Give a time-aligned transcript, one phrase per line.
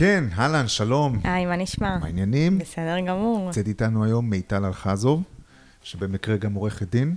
[0.00, 1.20] כן, אהלן, שלום.
[1.24, 1.98] היי, מה נשמע?
[1.98, 2.58] מה העניינים?
[2.58, 5.22] בסדר גמור, נמצאת איתנו היום מיטל אלחזוב,
[5.82, 7.16] שבמקרה גם עורכת דין,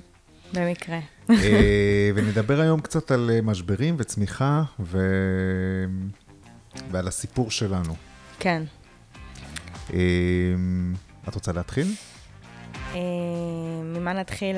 [0.54, 1.00] במקרה.
[1.30, 5.00] אה, ונדבר היום קצת על אה, משברים וצמיחה ו...
[6.92, 7.96] ועל הסיפור שלנו.
[8.40, 8.64] כן.
[9.94, 10.00] אה,
[11.30, 11.88] את רוצה להתחיל?
[13.84, 14.58] ממה נתחיל?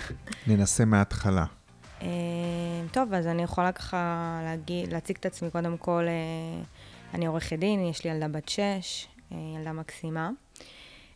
[0.46, 1.44] ננסה מההתחלה.
[2.92, 6.06] טוב, אז אני יכולה ככה להגיד, להציג את עצמי קודם כל,
[7.14, 10.30] אני עורכת דין, יש לי ילדה בת שש, אה, ילדה מקסימה.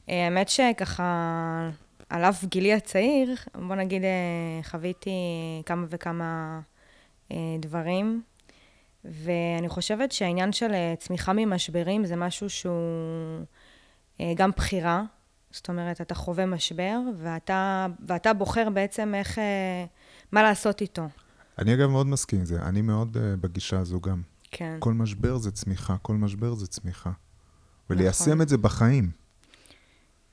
[0.09, 1.70] אה, האמת שככה,
[2.09, 5.10] על אף גילי הצעיר, בוא נגיד, אה, חוויתי
[5.66, 6.60] כמה וכמה
[7.60, 8.23] דברים,
[9.04, 13.45] ואני חושבת שהעניין של צמיחה ממשברים זה משהו שהוא
[14.37, 15.02] גם בחירה.
[15.51, 19.38] זאת אומרת, אתה חווה משבר, ואתה, ואתה בוחר בעצם איך,
[20.32, 21.09] מה לעשות איתו.
[21.59, 24.23] אני אגב מאוד מסכים עם זה, אני מאוד בגישה הזו גם.
[24.50, 24.77] כן.
[24.78, 27.10] כל משבר זה צמיחה, כל משבר זה צמיחה.
[27.90, 28.40] וליישם נכון.
[28.40, 29.10] את זה בחיים.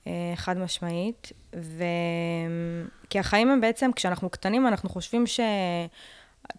[0.08, 1.32] אה, חד משמעית.
[1.56, 1.84] ו...
[3.10, 5.40] כי החיים הם בעצם, כשאנחנו קטנים, אנחנו חושבים ש...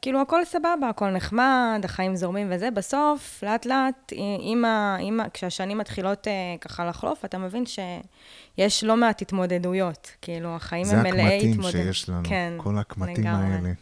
[0.03, 2.71] כאילו, הכל סבבה, הכל נחמד, החיים זורמים וזה.
[2.71, 4.97] בסוף, לאט-לאט, עם ה...
[5.01, 5.29] עם ה...
[5.29, 10.11] כשהשנים מתחילות אה, ככה לחלוף, אתה מבין שיש לא מעט התמודדויות.
[10.23, 11.73] כאילו, החיים זה הם מלאי הקמטים התמודדות.
[11.73, 13.55] שיש לנו, כן, כל הקמטים לגמרי.
[13.55, 13.73] האלה.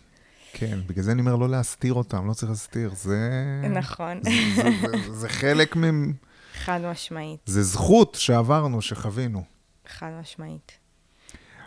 [0.53, 3.31] כן, בגלל זה אני אומר לא להסתיר אותם, לא צריך להסתיר, זה...
[3.71, 6.13] נכון, זה, זה, זה, זה חלק מ...
[6.55, 9.45] חד משמעית, זה זכות שעברנו, שחווינו.
[9.87, 10.79] חד משמעית.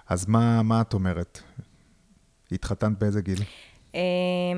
[0.10, 1.42] אז מה, מה את אומרת?
[2.52, 3.40] התחתנת באיזה גיל?
[3.92, 3.98] Um,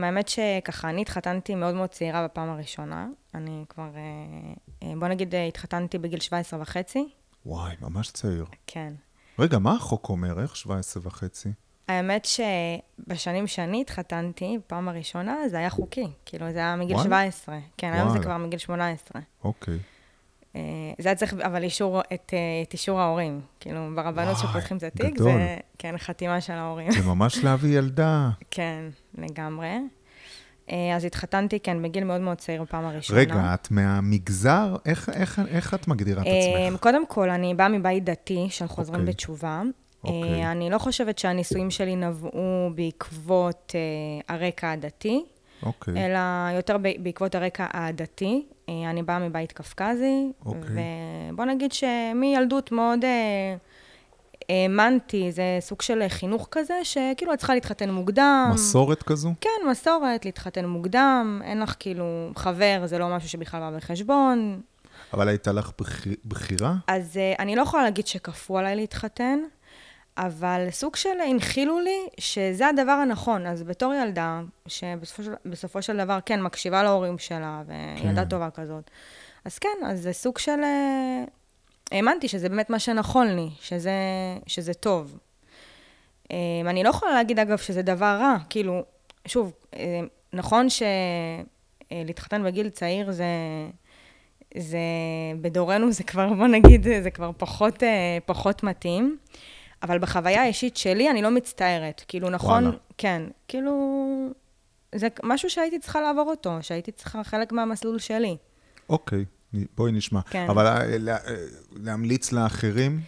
[0.03, 3.07] האמת שככה, אני התחתנתי מאוד מאוד צעירה בפעם הראשונה.
[3.35, 7.09] אני כבר, uh, uh, בוא נגיד, uh, התחתנתי בגיל 17 וחצי.
[7.45, 8.45] וואי, ממש צעיר.
[8.67, 8.93] כן.
[9.39, 10.41] רגע, מה החוק אומר?
[10.41, 11.49] איך 17 וחצי?
[11.87, 16.07] האמת שבשנים שאני התחתנתי, בפעם הראשונה, זה היה חוקי.
[16.25, 17.09] כאילו, זה היה מגיל וואלה?
[17.09, 17.57] 17.
[17.77, 18.19] כן, היום זה.
[18.19, 19.21] כבר מגיל 18.
[19.43, 19.77] אוקיי.
[20.53, 20.57] Uh,
[20.99, 23.41] זה היה צריך, אבל אישור, את, uh, את אישור ההורים.
[23.59, 25.17] כאילו, ברבנות שפותחים את התיק.
[25.17, 26.91] זה, כן, חתימה של ההורים.
[26.91, 28.29] זה ממש להביא ילדה.
[28.51, 29.77] כן, לגמרי.
[30.71, 33.19] אה, אז התחתנתי, כן, בגיל מאוד מאוד צעיר בפעם הראשונה.
[33.19, 34.75] רגע, את מהמגזר?
[34.85, 36.81] איך, איך, איך את מגדירה את אה, עצמך?
[36.81, 39.13] קודם כל, אני באה מבית דתי של חוזרים אוקיי.
[39.13, 39.61] בתשובה.
[40.03, 40.43] אוקיי.
[40.45, 45.23] אה, אני לא חושבת שהנישואים שלי נבעו בעקבות אה, הרקע הדתי,
[45.63, 46.05] אוקיי.
[46.05, 46.19] אלא
[46.55, 48.45] יותר בעקבות הרקע העדתי.
[48.69, 50.75] אה, אני באה מבית קפקזי, אוקיי.
[51.31, 53.55] ובוא נגיד שמילדות מאוד אה,
[54.49, 58.51] האמנתי, זה סוג של חינוך כזה, שכאילו את צריכה להתחתן מוקדם.
[58.53, 59.33] מסורת כזו?
[59.41, 64.61] כן, מסורת, להתחתן מוקדם, אין לך כאילו חבר, זה לא משהו שבכלל בא בחשבון.
[65.13, 66.75] אבל הייתה לך בחיר- בחירה?
[66.87, 69.39] אז uh, אני לא יכולה להגיד שכפו עליי להתחתן,
[70.17, 73.45] אבל סוג של הנחילו לי שזה הדבר הנכון.
[73.45, 78.29] אז בתור ילדה, שבסופו של, של דבר, כן, מקשיבה להורים שלה, וילדה כן.
[78.29, 78.91] טובה כזאת,
[79.45, 80.59] אז כן, אז זה סוג של...
[80.63, 81.23] אה,
[81.91, 83.91] האמנתי שזה באמת מה שנכון לי, שזה,
[84.47, 85.17] שזה טוב.
[86.31, 88.37] אה, אני לא יכולה להגיד, אגב, שזה דבר רע.
[88.49, 88.83] כאילו,
[89.25, 89.99] שוב, אה,
[90.33, 90.67] נכון
[91.89, 93.25] שלהתחתן בגיל צעיר זה...
[94.57, 94.77] זה,
[95.41, 97.83] בדורנו זה כבר, בוא נגיד, זה כבר פחות,
[98.25, 99.17] פחות מתאים.
[99.83, 102.03] אבל בחוויה האישית שלי, אני לא מצטערת.
[102.07, 102.77] כאילו, נכון, וואלה.
[102.97, 103.71] כן, כאילו,
[104.95, 108.37] זה משהו שהייתי צריכה לעבור אותו, שהייתי צריכה חלק מהמסלול שלי.
[108.89, 109.25] אוקיי,
[109.77, 110.21] בואי נשמע.
[110.29, 110.45] כן.
[110.49, 111.35] אבל אה, לה- אה,
[111.83, 112.99] להמליץ לאחרים?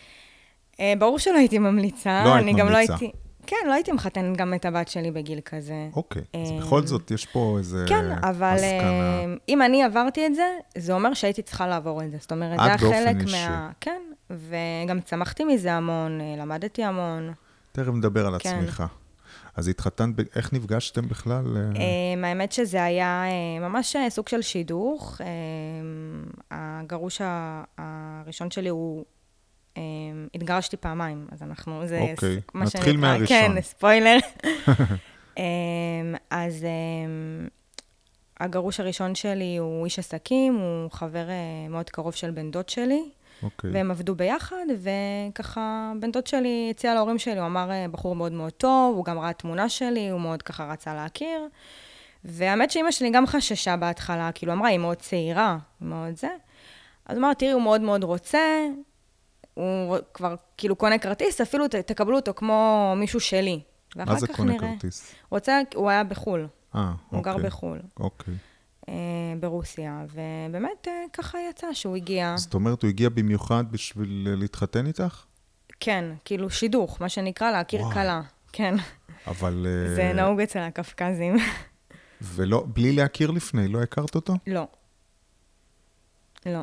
[0.80, 2.22] אה, ברור שלא הייתי ממליצה.
[2.26, 2.94] לא היית אני גם לא ממליצה.
[3.00, 3.12] הייתי...
[3.50, 5.90] כן, לא הייתי מחתנת גם את הבת שלי בגיל כזה.
[5.96, 8.58] אוקיי, אז אה, בכל זאת יש פה איזה כן, אבל.
[8.62, 12.18] אה, אם אני עברתי את זה, זה אומר שהייתי צריכה לעבור את זה.
[12.20, 13.16] זאת אומרת, זה היה חלק.
[13.32, 13.72] מה...
[13.82, 17.34] כן, וגם צמחתי מזה המון, אה, למדתי המון.
[17.72, 18.56] תכף נדבר על כן.
[18.56, 18.86] הצמיחה.
[19.56, 21.58] אז התחתנת, איך נפגשתם בכלל?
[22.24, 23.24] האמת שזה היה
[23.62, 25.22] ממש סוג של שידוך.
[26.52, 27.22] הגרוש
[27.78, 29.06] הראשון שלי הוא...
[29.80, 29.84] אה,
[30.36, 31.88] התגרשתי פעמיים, אז אנחנו...
[31.88, 33.28] זה אוקיי, ס- מה נתחיל שנקרא- מהראשון.
[33.56, 34.18] כן, ספוילר.
[35.38, 35.44] אה,
[36.30, 36.70] אז אה,
[38.40, 41.36] הגרוש הראשון שלי הוא איש עסקים, הוא חבר אה,
[41.70, 43.02] מאוד קרוב של בן דוד שלי.
[43.44, 43.72] אוקיי.
[43.74, 44.56] והם עבדו ביחד,
[45.30, 49.06] וככה, בן דוד שלי הציע להורים שלי, הוא אמר, "אה, בחור מאוד מאוד טוב, הוא
[49.06, 51.48] גם ראה תמונה שלי, הוא מאוד ככה רצה להכיר.
[52.26, 56.28] והאמת שאימא שלי גם חששה בהתחלה, כאילו אמרה, היא מאוד צעירה, מאוד זה.
[57.06, 58.40] אז אמרה, תראי, הוא מאוד מאוד רוצה,
[59.60, 63.62] הוא כבר כאילו קונה כרטיס, אפילו ת, תקבלו אותו כמו מישהו שלי.
[63.96, 64.74] מה זה קונה נראה.
[64.74, 65.16] כרטיס?
[65.32, 67.46] רוצה, הוא היה בחו"ל, אה, הוא גר אוקיי.
[67.46, 68.34] בחו"ל, אוקיי.
[68.90, 68.94] אה,
[69.40, 72.36] ברוסיה, ובאמת אה, ככה יצא שהוא הגיע.
[72.38, 75.26] זאת אומרת, הוא הגיע במיוחד בשביל להתחתן איתך?
[75.80, 77.82] כן, כאילו שידוך, מה שנקרא להכיר.
[77.94, 78.22] כלה.
[78.52, 78.76] כן,
[79.28, 79.68] אבל...
[79.70, 81.36] אה, זה נהוג אצל הקפקזים.
[82.36, 84.34] ולא, בלי להכיר לפני, לא הכרת אותו?
[84.48, 84.68] לא.
[86.46, 86.62] לא.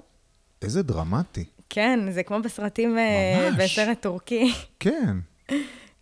[0.63, 1.45] איזה דרמטי.
[1.71, 3.63] כן, זה כמו בסרטים, אה, ממש.
[3.79, 4.53] בסרט טורקי.
[4.81, 5.17] כן.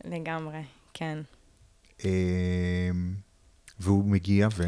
[0.05, 0.61] לגמרי,
[0.95, 1.19] כן.
[2.05, 2.11] אמ,
[3.81, 4.63] והוא מגיע ו...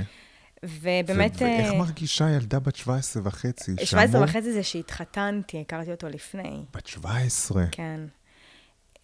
[0.62, 1.32] ובאמת...
[1.37, 3.72] ו- ואיך אה, מרגישה ילדה בת 17 וחצי?
[3.84, 6.62] 17 שאמור- וחצי זה שהתחתנתי, הכרתי אותו לפני.
[6.75, 7.64] בת 17.
[7.72, 8.00] כן.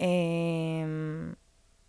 [0.00, 0.06] אמ,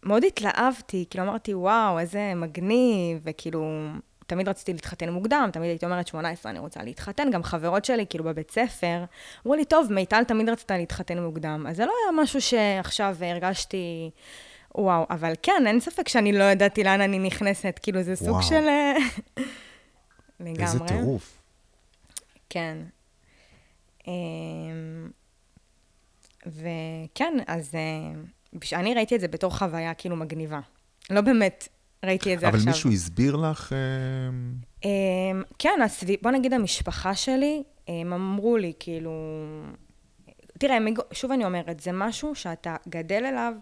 [0.03, 3.87] מאוד התלהבתי, כאילו אמרתי, וואו, איזה מגניב, וכאילו,
[4.27, 7.31] תמיד רציתי להתחתן מוקדם, תמיד הייתי אומרת, 18, אני רוצה להתחתן.
[7.31, 9.03] גם חברות שלי, כאילו, בבית ספר,
[9.45, 11.65] אמרו לי, טוב, מיטל תמיד רצתה להתחתן מוקדם.
[11.69, 14.09] אז זה לא היה משהו שעכשיו הרגשתי,
[14.75, 18.43] וואו, אבל כן, אין ספק שאני לא ידעתי לאן אני נכנסת, כאילו, זה סוג וואו.
[18.43, 18.67] של...
[18.67, 18.93] אה,
[20.39, 20.63] לגמרי.
[20.63, 21.39] איזה טירוף.
[22.49, 22.77] כן.
[24.07, 25.09] אמ,
[26.45, 30.59] וכן, אז אה, אני ראיתי את זה בתור חוויה כאילו מגניבה.
[31.09, 31.67] לא באמת
[32.03, 32.71] ראיתי את זה אבל עכשיו.
[32.71, 33.73] מישהו הסביר לך...
[33.73, 34.53] אמ,
[34.85, 34.89] אמ,
[35.59, 39.11] כן, הסביב, בוא נגיד המשפחה שלי, הם אמרו לי, כאילו...
[40.59, 40.77] תראה,
[41.11, 43.53] שוב אני אומרת, זה משהו שאתה גדל אליו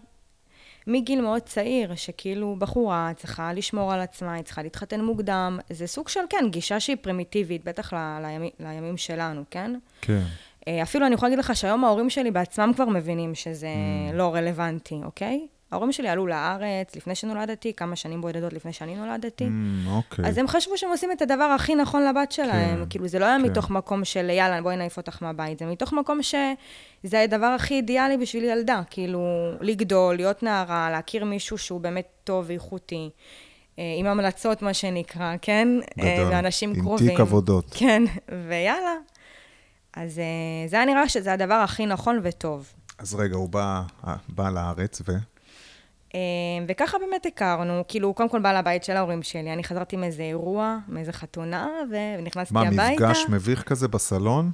[0.86, 5.58] מגיל מאוד צעיר, שכאילו בחורה צריכה לשמור על עצמה, היא צריכה להתחתן מוקדם.
[5.70, 9.74] זה סוג של, כן, גישה שהיא פרימיטיבית, בטח ל- לימי, לימים שלנו, כן?
[10.00, 10.22] כן.
[10.68, 13.68] אה, אפילו אני יכולה להגיד לך שהיום ההורים שלי בעצמם כבר מבינים שזה
[14.10, 14.14] Mm.
[14.14, 15.46] לא רלוונטי, אוקיי?
[15.72, 19.44] ההורים שלי עלו לארץ לפני שנולדתי, כמה שנים בודדות לפני שאני נולדתי.
[19.44, 20.26] אמ, אוקיי.
[20.26, 22.78] אז הם חשבו שהם עושים את הדבר הכי נכון לבת שלהם.
[22.78, 23.42] כן, כאילו, זה לא היה כן.
[23.42, 25.58] מתוך מקום של יאללה, בואי נעיף אותך מהבית.
[25.58, 28.82] זה מתוך מקום שזה הדבר הכי אידיאלי בשביל ילדה.
[28.90, 33.10] כאילו, לגדול, להיות נערה, להכיר מישהו שהוא באמת טוב ואיכותי.
[33.78, 35.68] אה, עם המלצות, מה שנקרא, כן?
[36.00, 36.32] אה, גדול.
[36.32, 37.08] ואנשים עם קרובים.
[37.08, 37.66] תיק עבודות.
[37.70, 38.02] כן,
[38.48, 38.94] ויאללה.
[39.96, 42.72] אז אה, זה היה נראה שזה הדבר הכי נכון וטוב.
[42.98, 43.82] אז רגע, הוא בא,
[44.28, 45.12] בא לארץ ו...
[46.14, 46.20] אה,
[46.68, 50.78] וככה באמת הכרנו, כאילו, קודם כל בא לבית של ההורים שלי, אני חזרתי מאיזה אירוע,
[50.88, 52.92] מאיזה חתונה, ונכנסתי מה, הביתה.
[52.92, 54.50] מפגש מביך כזה בסלון?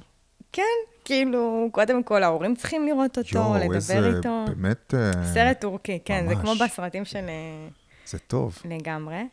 [0.51, 0.63] כן,
[1.05, 4.17] כאילו, קודם כל ההורים צריכים לראות אותו, יואו, לדבר איזה...
[4.17, 4.45] איתו.
[4.47, 4.93] באמת...
[4.93, 6.61] אה, סרט טורקי, כן, זה כמו ממש.
[6.61, 7.25] בסרטים של...
[7.29, 7.67] אה,
[8.05, 8.57] זה טוב.
[8.65, 9.27] לגמרי.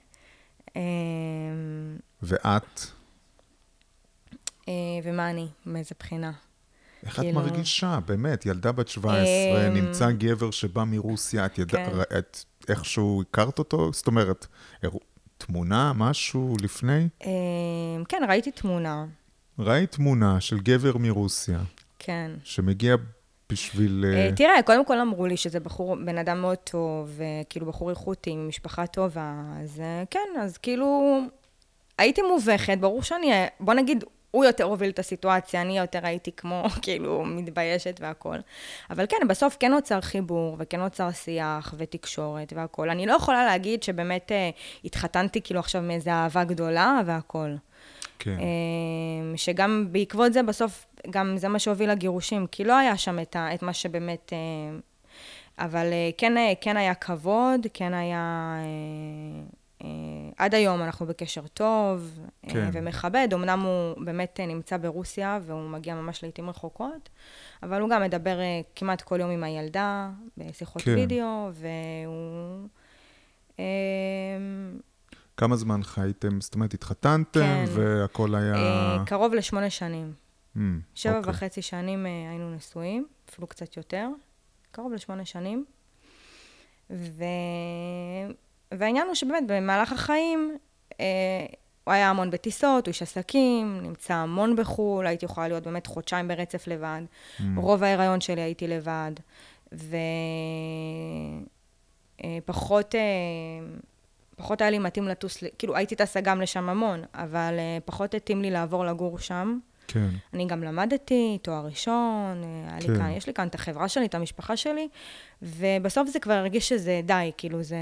[0.76, 0.82] אה,
[2.22, 2.80] ואת,
[4.68, 4.72] אה,
[5.02, 5.48] ומה אני?
[5.66, 6.32] מאיזה בחינה?
[7.06, 7.98] איך את כאילו- מרגישה?
[8.06, 9.24] באמת, ילדה בת 17,
[9.68, 12.18] אמ, נמצא גבר שבא מרוסיה, את ידעת, כן.
[12.18, 13.92] את איכשהו הכרת אותו?
[13.92, 14.46] זאת אומרת,
[14.82, 15.00] אירוע-
[15.38, 17.08] תמונה, משהו לפני?
[17.24, 17.30] אה,
[18.08, 19.04] כן, ראיתי תמונה,
[19.58, 21.58] ראית תמונה של גבר מרוסיה,
[21.98, 22.30] כן.
[22.44, 22.96] שמגיע
[23.52, 24.04] בשביל...
[24.08, 27.90] אה, אה, תראה, קודם כל אמרו לי שזה בחור, בן אדם מאוד טוב, וכאילו בחור
[27.90, 29.32] איכותי, עם משפחה טובה,
[29.62, 31.18] אז אה, כן, אז כאילו,
[31.98, 36.32] הייתי מובכת, ברור שאני, אה, בוא נגיד, הוא יותר הוביל את הסיטואציה, אני יותר הייתי
[36.32, 38.40] כמו, כאילו, מתביישת והכול.
[38.90, 42.90] אבל כן, בסוף כן נוצר חיבור, וכן נוצר שיח ותקשורת והכול.
[42.90, 44.50] אני לא יכולה להגיד שבאמת אה,
[44.84, 47.56] התחתנתי כאילו עכשיו מאיזו אהבה גדולה והכול.
[48.18, 48.36] כן.
[48.38, 53.36] אמ, שגם בעקבות זה בסוף, גם זה מה שהוביל לגירושים, כי לא היה שם את,
[53.36, 54.32] ה, את מה שבאמת...
[54.32, 54.78] אה,
[55.58, 58.54] אבל אה, כן, אה, כן היה כבוד, כן היה...
[58.58, 59.56] אה, אה,
[60.36, 62.70] עד היום אנחנו בקשר טוב אה, כן.
[62.72, 63.28] ומכבד.
[63.34, 67.08] אמנם הוא באמת אה, נמצא ברוסיה והוא מגיע ממש לעיתים רחוקות,
[67.62, 70.94] אבל הוא גם מדבר אה, כמעט כל יום עם הילדה, בשיחות כן.
[70.94, 72.68] וידאו, והוא...
[73.58, 73.64] אה,
[75.36, 76.40] כמה זמן חייתם?
[76.40, 77.64] זאת אומרת, התחתנתם, כן.
[77.74, 78.54] והכל היה...
[78.54, 80.12] אה, קרוב לשמונה שנים.
[80.56, 80.60] Mm,
[80.94, 81.30] שבע אוקיי.
[81.30, 84.08] וחצי שנים אה, היינו נשואים, אפילו קצת יותר,
[84.70, 85.64] קרוב לשמונה שנים.
[86.90, 87.24] ו...
[88.72, 90.58] והעניין הוא שבאמת במהלך החיים,
[91.00, 91.04] אה,
[91.84, 96.28] הוא היה המון בטיסות, הוא איש עסקים, נמצא המון בחו"ל, הייתי יכולה להיות באמת חודשיים
[96.28, 97.02] ברצף לבד.
[97.38, 97.42] Mm.
[97.56, 99.12] רוב ההיריון שלי הייתי לבד,
[102.44, 103.00] ופחות אה,
[104.36, 108.42] פחות היה לי מתאים לטוס, כאילו הייתי טסה גם לשם המון, אבל אה, פחות התאים
[108.42, 109.58] לי לעבור לגור שם.
[109.88, 110.08] כן.
[110.34, 112.96] אני גם למדתי, תואר ראשון, אה, היה לי כן.
[112.98, 114.88] כאן, יש לי כאן את החברה שלי, את המשפחה שלי,
[115.42, 117.76] ובסוף זה כבר הרגיש שזה די, כאילו זה,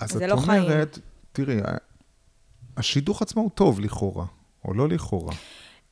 [0.00, 0.62] אז זה את לא חיים.
[0.62, 0.98] אומרת,
[1.32, 1.56] תראי,
[2.76, 4.26] השידוך עצמו הוא טוב לכאורה,
[4.64, 5.34] או לא לכאורה.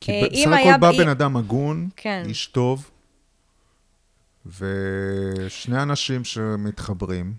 [0.01, 2.23] כי אה, בסך הכל בא בן אדם הגון, כן.
[2.25, 2.91] איש טוב,
[4.45, 7.33] ושני אנשים שמתחברים.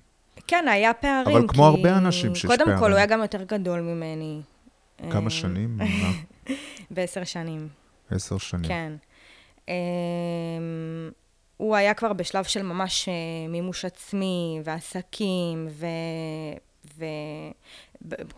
[0.46, 1.36] כן, היה פערים.
[1.36, 2.90] אבל כמו הרבה אנשים שיש קודם כל, פערים.
[2.90, 4.40] הוא היה גם יותר גדול ממני.
[5.10, 5.78] כמה אה, שנים?
[6.90, 7.68] בעשר שנים.
[8.10, 8.64] עשר שנים.
[8.68, 8.92] כן.
[9.68, 9.74] אמ,
[11.56, 15.86] הוא היה כבר בשלב של ממש אה, מימוש עצמי, ועסקים, ו...
[16.98, 17.04] ו...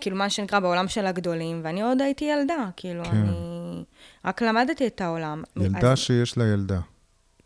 [0.00, 3.10] כאילו מה שנקרא בעולם של הגדולים, ואני עוד הייתי ילדה, כאילו, כן.
[3.10, 3.84] אני
[4.24, 5.42] רק למדתי את העולם.
[5.56, 6.80] ילדה אז, שיש לה ילדה.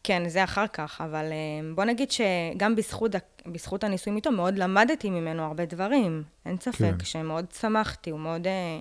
[0.03, 3.15] כן, זה אחר כך, אבל אה, בוא נגיד שגם בזכות,
[3.47, 7.05] בזכות הנישואים איתו מאוד למדתי ממנו הרבה דברים, אין ספק, כן.
[7.05, 8.81] שמאוד שמחתי, הוא מאוד, אה,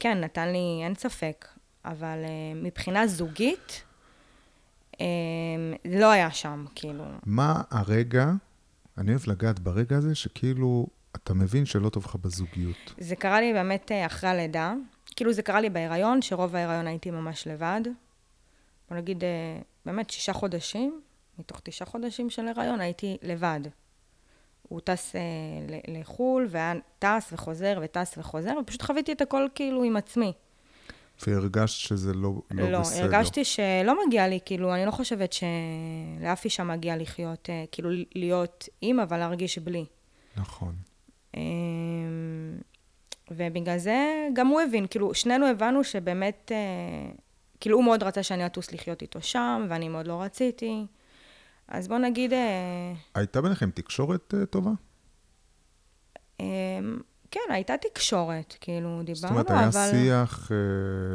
[0.00, 1.46] כן, נתן לי, אין ספק.
[1.86, 3.82] אבל uh, מבחינה זוגית,
[4.92, 4.98] um,
[5.84, 7.04] לא היה שם, כאילו.
[7.26, 8.30] מה הרגע,
[8.98, 10.86] אני אוהב לגעת ברגע הזה, שכאילו,
[11.16, 12.94] אתה מבין שלא טוב לך בזוגיות.
[12.98, 14.74] זה קרה לי באמת אה, אחרי הלידה.
[15.16, 17.80] כאילו זה קרה לי בהיריון, שרוב ההיריון הייתי ממש לבד.
[18.90, 21.00] בוא נגיד, אה, באמת שישה חודשים,
[21.38, 23.60] מתוך תשעה חודשים של הריון הייתי לבד.
[24.68, 25.20] הוא טס אה,
[25.88, 30.32] לחו"ל, והיה טס וחוזר וטס וחוזר, ופשוט חוויתי את הכל כאילו עם עצמי.
[31.26, 33.00] והרגשת שזה לא, לא, לא בסדר.
[33.00, 37.90] לא, הרגשתי שלא מגיע לי, כאילו, אני לא חושבת שלאף אישה מגיע לחיות, אה, כאילו,
[38.14, 39.84] להיות עם, אבל להרגיש בלי.
[40.36, 40.74] נכון.
[41.36, 41.42] אמ,
[43.30, 47.12] ובגלל זה גם הוא הבין, כאילו, שנינו הבנו שבאמת, אה,
[47.60, 50.86] כאילו, הוא מאוד רצה שאני אטוס לחיות איתו שם, ואני מאוד לא רציתי.
[51.68, 52.32] אז בוא נגיד...
[52.32, 54.70] אה, הייתה ביניכם תקשורת אה, טובה?
[56.40, 56.98] אמ,
[57.30, 59.90] כן, הייתה תקשורת, כאילו, דיברנו, זאת אומרת, היה אבל...
[59.90, 60.50] שיח...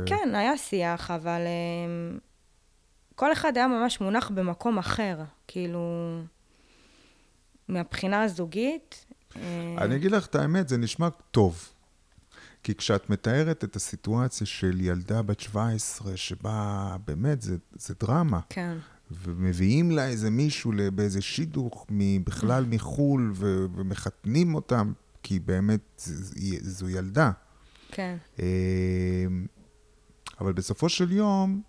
[0.05, 1.41] כן, היה שיח, אבל
[3.15, 5.17] כל אחד היה ממש מונח במקום אחר,
[5.48, 6.17] כאילו,
[7.67, 9.05] מהבחינה הזוגית.
[9.77, 11.70] אני אגיד לך את האמת, זה נשמע טוב.
[12.63, 18.77] כי כשאת מתארת את הסיטואציה של ילדה בת 17, שבה באמת זה, זה דרמה, כן.
[19.24, 21.88] ומביאים לה איזה מישהו באיזה שידוך
[22.24, 26.10] בכלל מחו"ל, ו- ומחתנים אותם, כי באמת
[26.62, 27.32] זו ילדה.
[27.91, 28.18] כן.
[28.39, 28.46] אמ,
[30.41, 31.62] אבל בסופו של יום,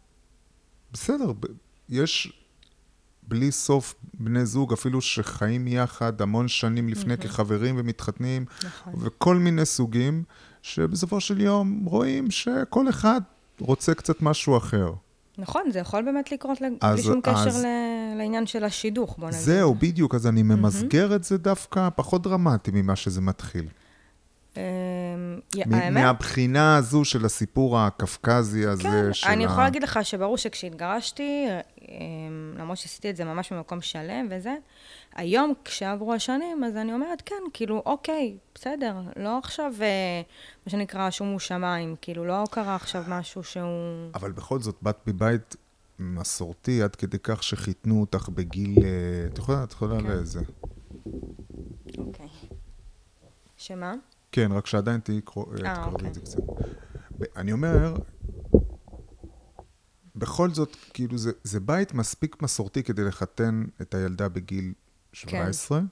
[0.93, 1.33] בסדר,
[1.89, 2.43] יש
[3.23, 7.17] בלי סוף בני זוג, אפילו שחיים יחד המון שנים לפני mm-hmm.
[7.17, 8.93] כחברים ומתחתנים, נכון.
[8.97, 10.25] וכל מיני סוגים,
[10.63, 13.21] שבסופו של יום רואים שכל אחד
[13.59, 14.93] רוצה קצת משהו אחר.
[15.39, 17.67] נכון, זה יכול באמת לקרות אז, בלי שום קשר אז,
[18.19, 19.41] לעניין של השידוך, בוא נגיד.
[19.41, 21.15] זהו, בדיוק, אז אני ממסגר mm-hmm.
[21.15, 23.69] את זה דווקא פחות דרמטי ממה שזה מתחיל.
[24.57, 24.63] אמ,
[25.55, 25.93] האמת?
[25.93, 29.29] מהבחינה הזו של הסיפור הקפקזי הזה כן, של ה...
[29.29, 31.47] כן, אני יכולה להגיד לך שברור שכשהתגרשתי,
[31.89, 34.55] אמ, למרות שעשיתי את זה ממש במקום שלם וזה,
[35.15, 40.23] היום כשעברו השנים, אז אני אומרת, כן, כאילו, אוקיי, בסדר, לא עכשיו, אה,
[40.67, 44.11] מה שנקרא, שומו שמיים, כאילו, לא קרה עכשיו משהו שהוא...
[44.15, 45.57] אבל בכל זאת, באת בבית
[45.99, 48.75] מסורתי עד כדי כך שחיתנו אותך בגיל...
[48.85, 50.07] אה, את יכולה, את יכולה כן.
[50.07, 50.41] לזה.
[51.99, 52.29] אוקיי.
[53.57, 53.95] שמה?
[54.33, 56.09] כן, רק שעדיין תהיי קרובי אה, אוקיי.
[56.09, 56.41] את זה קצת.
[57.37, 57.95] אני אומר,
[60.17, 64.73] בכל זאת, כאילו, זה, זה בית מספיק מסורתי כדי לחתן את הילדה בגיל
[65.13, 65.81] 17.
[65.81, 65.85] כן.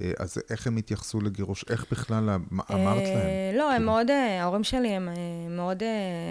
[0.00, 1.64] אה, אז איך הם התייחסו לגירוש?
[1.70, 3.56] איך בכלל אמרת להם?
[3.56, 5.08] לא, הם כאילו- מאוד, ההורים שלי הם
[5.50, 5.82] מאוד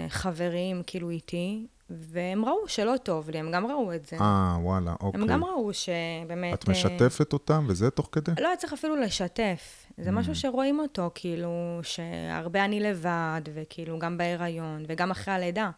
[0.08, 1.66] חבריים, כאילו, איתי.
[1.90, 4.16] והם ראו שלא טוב לי, הם גם ראו את זה.
[4.20, 5.20] אה, וואלה, אוקיי.
[5.20, 6.54] הם גם ראו שבאמת...
[6.54, 8.32] את משתפת אותם וזה תוך כדי?
[8.40, 9.86] לא, צריך אפילו לשתף.
[9.98, 10.36] זה משהו mm.
[10.36, 15.70] שרואים אותו, כאילו, שהרבה אני לבד, וכאילו, גם בהיריון, וגם אחרי הלידה.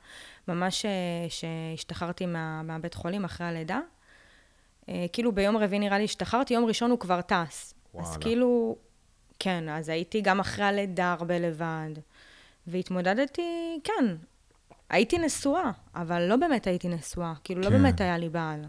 [0.49, 0.91] ממש אה,
[1.29, 3.81] שהשתחררתי מה, מהבית חולים אחרי הלידה.
[4.91, 7.75] אה, כאילו, ביום רביעי נראה לי השתחררתי, יום ראשון הוא כבר טס.
[7.95, 8.09] וואלה.
[8.09, 8.77] אז כאילו,
[9.39, 11.91] כן, אז הייתי גם אחרי הלידה הרבה לבד.
[12.67, 14.17] והתמודדתי, כן,
[14.91, 17.33] הייתי נשואה, אבל לא באמת הייתי נשואה.
[17.45, 17.73] כאילו, לא כן.
[17.73, 18.65] לא באמת היה לי בעל.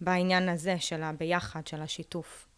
[0.00, 2.48] בעניין הזה של הביחד, של השיתוף.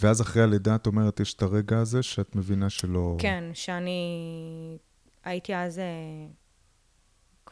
[0.00, 3.16] ואז אחרי הלידה את אומרת, יש את הרגע הזה שאת מבינה שלא...
[3.18, 4.78] כן, שאני
[5.24, 5.84] הייתי אז, אה,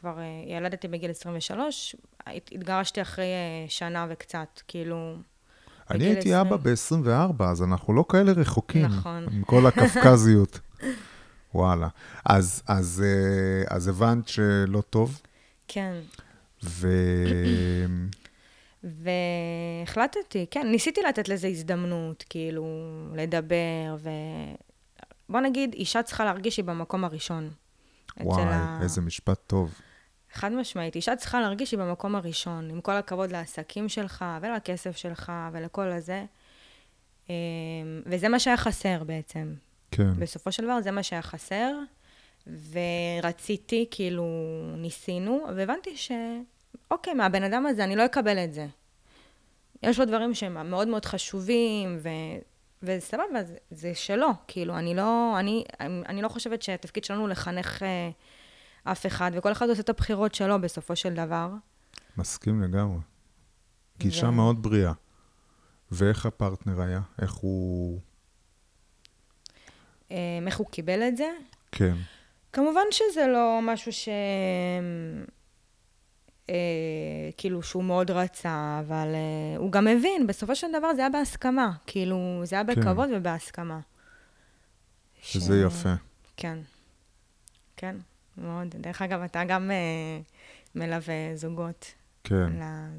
[0.05, 1.97] כבר אה, ילדתי בגיל 23,
[2.27, 5.17] התגרשתי אחרי אה, שנה וקצת, כאילו...
[5.91, 6.37] אני הייתי 20...
[6.37, 8.87] אבא ב-24, אז אנחנו לא כאלה רחוקים.
[8.87, 9.27] נכון.
[9.33, 10.61] עם כל הקפקזיות.
[11.55, 11.89] וואלה.
[12.25, 13.05] אז, אז,
[13.69, 15.21] אז הבנת שלא טוב?
[15.69, 15.95] כן.
[16.65, 16.89] ו...
[19.85, 22.67] והחלטתי, כן, ניסיתי לתת לזה הזדמנות, כאילו,
[23.15, 24.11] לדבר, ו...
[25.29, 27.51] בוא נגיד, אישה צריכה להרגיש שהיא במקום הראשון.
[28.21, 28.79] וואי, ה...
[28.83, 29.75] איזה משפט טוב.
[30.35, 35.33] חד משמעית, אישה צריכה להרגיש שהיא במקום הראשון, עם כל הכבוד לעסקים שלך, ולכסף שלך,
[35.53, 36.25] ולכל הזה.
[37.29, 37.35] אמ,
[38.07, 39.55] וזה מה שהיה חסר בעצם.
[39.91, 40.15] כן.
[40.19, 41.73] בסופו של דבר, זה מה שהיה חסר,
[42.47, 44.27] ורציתי, כאילו,
[44.77, 46.13] ניסינו, והבנתי ש...
[46.91, 48.67] אוקיי, מהבן אדם הזה אני לא אקבל את זה.
[49.83, 52.09] יש לו דברים שהם מאוד מאוד חשובים, ו...
[52.83, 54.29] וסבבה, זה, זה שלו.
[54.49, 58.11] כאילו, אני לא, אני, אני לא חושבת שהתפקיד שלנו לחנך אה,
[58.85, 61.51] אף אחד, וכל אחד עושה את הבחירות שלו בסופו של דבר.
[62.17, 63.01] מסכים לגמרי.
[63.99, 64.33] גישה ו...
[64.33, 64.93] מאוד בריאה.
[65.91, 67.01] ואיך הפרטנר היה?
[67.23, 68.01] איך הוא...
[70.11, 71.31] אה, איך הוא קיבל את זה?
[71.73, 71.95] כן.
[72.53, 74.09] כמובן שזה לא משהו ש...
[76.51, 76.55] אה,
[77.37, 81.73] כאילו שהוא מאוד רצה, אבל אה, הוא גם הבין, בסופו של דבר זה היה בהסכמה,
[81.87, 82.81] כאילו, זה היה כן.
[82.81, 83.81] בכבוד ובהסכמה.
[85.23, 85.67] שזה ש...
[85.67, 85.95] יפה.
[86.37, 86.59] כן,
[87.77, 87.97] כן.
[88.39, 88.69] מאוד.
[88.69, 90.21] דרך אגב, אתה גם אה,
[90.75, 91.95] מלווה זוגות.
[92.25, 92.53] כן.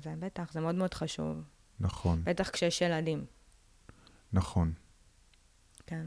[0.03, 1.37] זה בטח, זה מאוד מאוד חשוב.
[1.79, 2.21] נכון.
[2.23, 3.25] בטח כשיש ילדים.
[4.33, 4.71] נכון.
[5.87, 6.05] כן.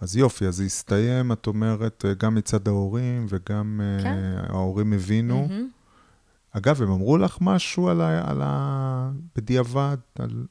[0.00, 4.18] אז יופי, אז זה הסתיים, את אומרת, אה, גם מצד ההורים וגם אה, כן.
[4.48, 5.48] ההורים הבינו.
[5.48, 6.58] Mm-hmm.
[6.58, 8.30] אגב, הם אמרו לך משהו על ה...
[8.30, 9.10] על ה...
[9.36, 10.46] בדיעבד, על,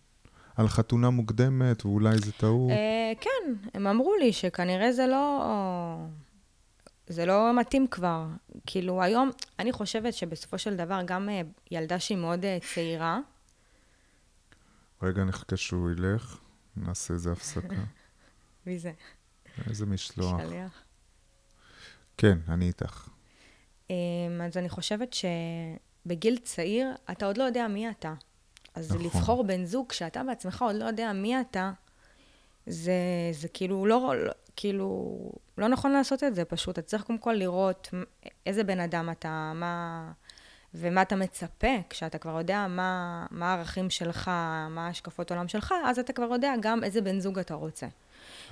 [0.56, 2.72] על חתונה מוקדמת, ואולי זה טעות?
[3.22, 5.46] כן, הם אמרו לי שכנראה זה לא...
[7.08, 8.26] זה לא מתאים כבר.
[8.66, 11.30] כאילו, היום, אני חושבת שבסופו של דבר, גם
[11.72, 13.20] ילדה שהיא מאוד צעירה...
[15.02, 16.40] רגע, נחכה שהוא ילך,
[16.78, 17.84] נעשה איזה הפסקה.
[18.66, 18.92] מי זה?
[19.70, 20.42] איזה משלוח.
[20.42, 20.84] שליח.
[22.18, 23.10] כן, אני איתך.
[23.90, 23.96] אמ,
[24.46, 28.14] אז אני חושבת שבגיל צעיר, אתה עוד לא יודע מי אתה.
[28.76, 29.06] אז נכון.
[29.06, 31.72] לבחור בן זוג כשאתה בעצמך עוד לא יודע מי אתה,
[32.68, 32.94] זה,
[33.32, 35.16] זה כאילו לא, לא, כאילו,
[35.58, 36.80] לא נכון לעשות את זה פשוט.
[36.80, 37.90] אתה צריך קודם כל לראות
[38.46, 40.12] איזה בן אדם אתה, מה,
[40.74, 44.28] ומה אתה מצפה, כשאתה כבר יודע מה, מה הערכים שלך,
[44.70, 47.88] מה השקפות עולם שלך, אז אתה כבר יודע גם איזה בן זוג אתה רוצה.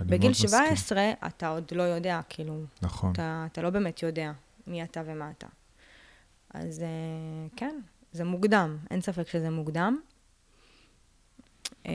[0.02, 1.14] בגיל 17 מסכים.
[1.28, 2.64] אתה עוד לא יודע, כאילו.
[2.82, 3.12] נכון.
[3.12, 4.32] אתה, אתה לא באמת יודע
[4.68, 5.48] מי אתה ומה אתה.
[6.54, 7.80] אז אה, כן,
[8.12, 10.00] זה מוקדם, אין ספק שזה מוקדם.
[11.86, 11.92] אמ,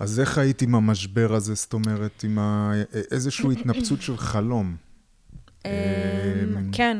[0.00, 2.72] אז איך היית עם המשבר הזה, זאת אומרת, עם ה...
[3.10, 4.76] איזושהי התנפצות של חלום?
[5.64, 5.70] אמ,
[6.56, 6.98] אמ, כן,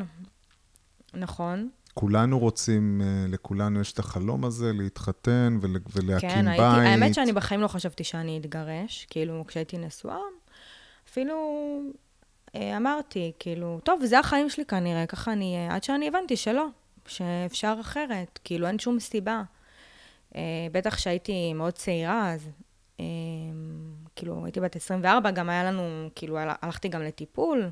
[1.15, 1.69] נכון.
[1.95, 6.57] כולנו רוצים, אה, לכולנו יש את החלום הזה, להתחתן ולהקים כן, בית.
[6.57, 10.19] כן, האמת שאני בחיים לא חשבתי שאני אתגרש, כאילו, כשהייתי נשואה,
[11.09, 11.35] אפילו
[12.55, 16.67] אה, אמרתי, כאילו, טוב, זה החיים שלי כנראה, ככה אני עד שאני הבנתי שלא,
[17.07, 19.43] שאפשר אחרת, כאילו, אין שום סיבה.
[20.37, 20.41] אה,
[20.73, 22.51] בטח שהייתי מאוד צעירה אז,
[24.17, 27.71] כאילו, הייתי בת 24, גם היה לנו, כאילו, הלכתי גם לטיפול.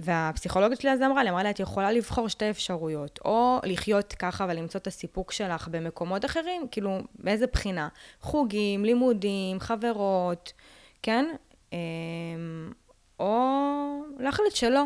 [0.00, 4.46] והפסיכולוגית שלי אז אמרה לי, אמרה לי, את יכולה לבחור שתי אפשרויות, או לחיות ככה
[4.48, 7.88] ולמצוא את הסיפוק שלך במקומות אחרים, כאילו, באיזה בחינה?
[8.20, 10.52] חוגים, לימודים, חברות,
[11.02, 11.26] כן?
[11.72, 11.78] אמ,
[13.20, 13.38] או
[14.18, 14.82] להחליט שלא.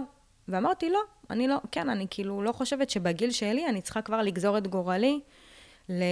[0.48, 4.58] ואמרתי, לא, אני לא, כן, אני כאילו לא חושבת שבגיל שלי אני צריכה כבר לגזור
[4.58, 5.20] את גורלי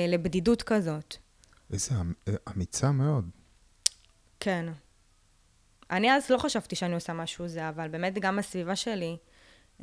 [0.09, 1.17] לבדידות כזאת.
[1.73, 2.13] איזה אמ,
[2.57, 3.25] אמיצה מאוד.
[4.41, 4.67] כן.
[5.91, 9.17] אני אז לא חשבתי שאני עושה משהו זה, אבל באמת גם הסביבה שלי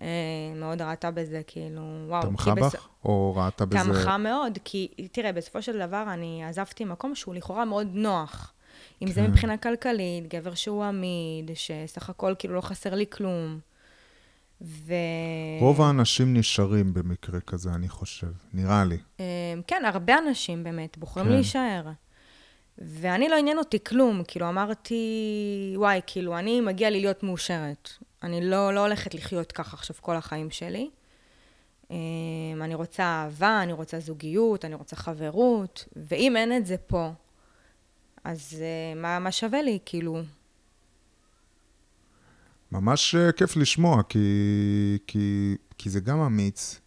[0.01, 0.07] אה,
[0.55, 2.21] מאוד ראתה בזה, כאילו, וואו.
[2.21, 2.63] תמכה בך?
[2.63, 2.75] בס...
[3.05, 3.79] או ראתה בזה...
[3.79, 8.53] תמכה מאוד, כי תראה, בסופו של דבר אני עזבתי מקום שהוא לכאורה מאוד נוח.
[9.01, 9.13] אם כן.
[9.13, 13.59] זה מבחינה כלכלית, גבר שהוא עמיד, שסך הכל כאילו לא חסר לי כלום.
[14.61, 14.93] ו...
[15.59, 18.97] רוב האנשים נשארים במקרה כזה, אני חושב, נראה לי.
[19.19, 19.25] אה,
[19.67, 21.31] כן, הרבה אנשים באמת בוחרים כן.
[21.31, 21.83] להישאר.
[22.77, 25.03] ואני לא עניין אותי כלום, כאילו אמרתי,
[25.77, 27.89] וואי, כאילו, אני מגיע לי להיות מאושרת.
[28.23, 30.89] אני לא, לא הולכת לחיות ככה עכשיו כל החיים שלי.
[31.91, 31.95] אמ,
[32.61, 37.09] אני רוצה אהבה, אני רוצה זוגיות, אני רוצה חברות, ואם אין את זה פה,
[38.23, 40.21] אז אה, מה, מה שווה לי, כאילו?
[42.79, 44.19] ממש אה, כיף לשמוע, כי,
[45.07, 46.81] כי, כי זה גם אמיץ,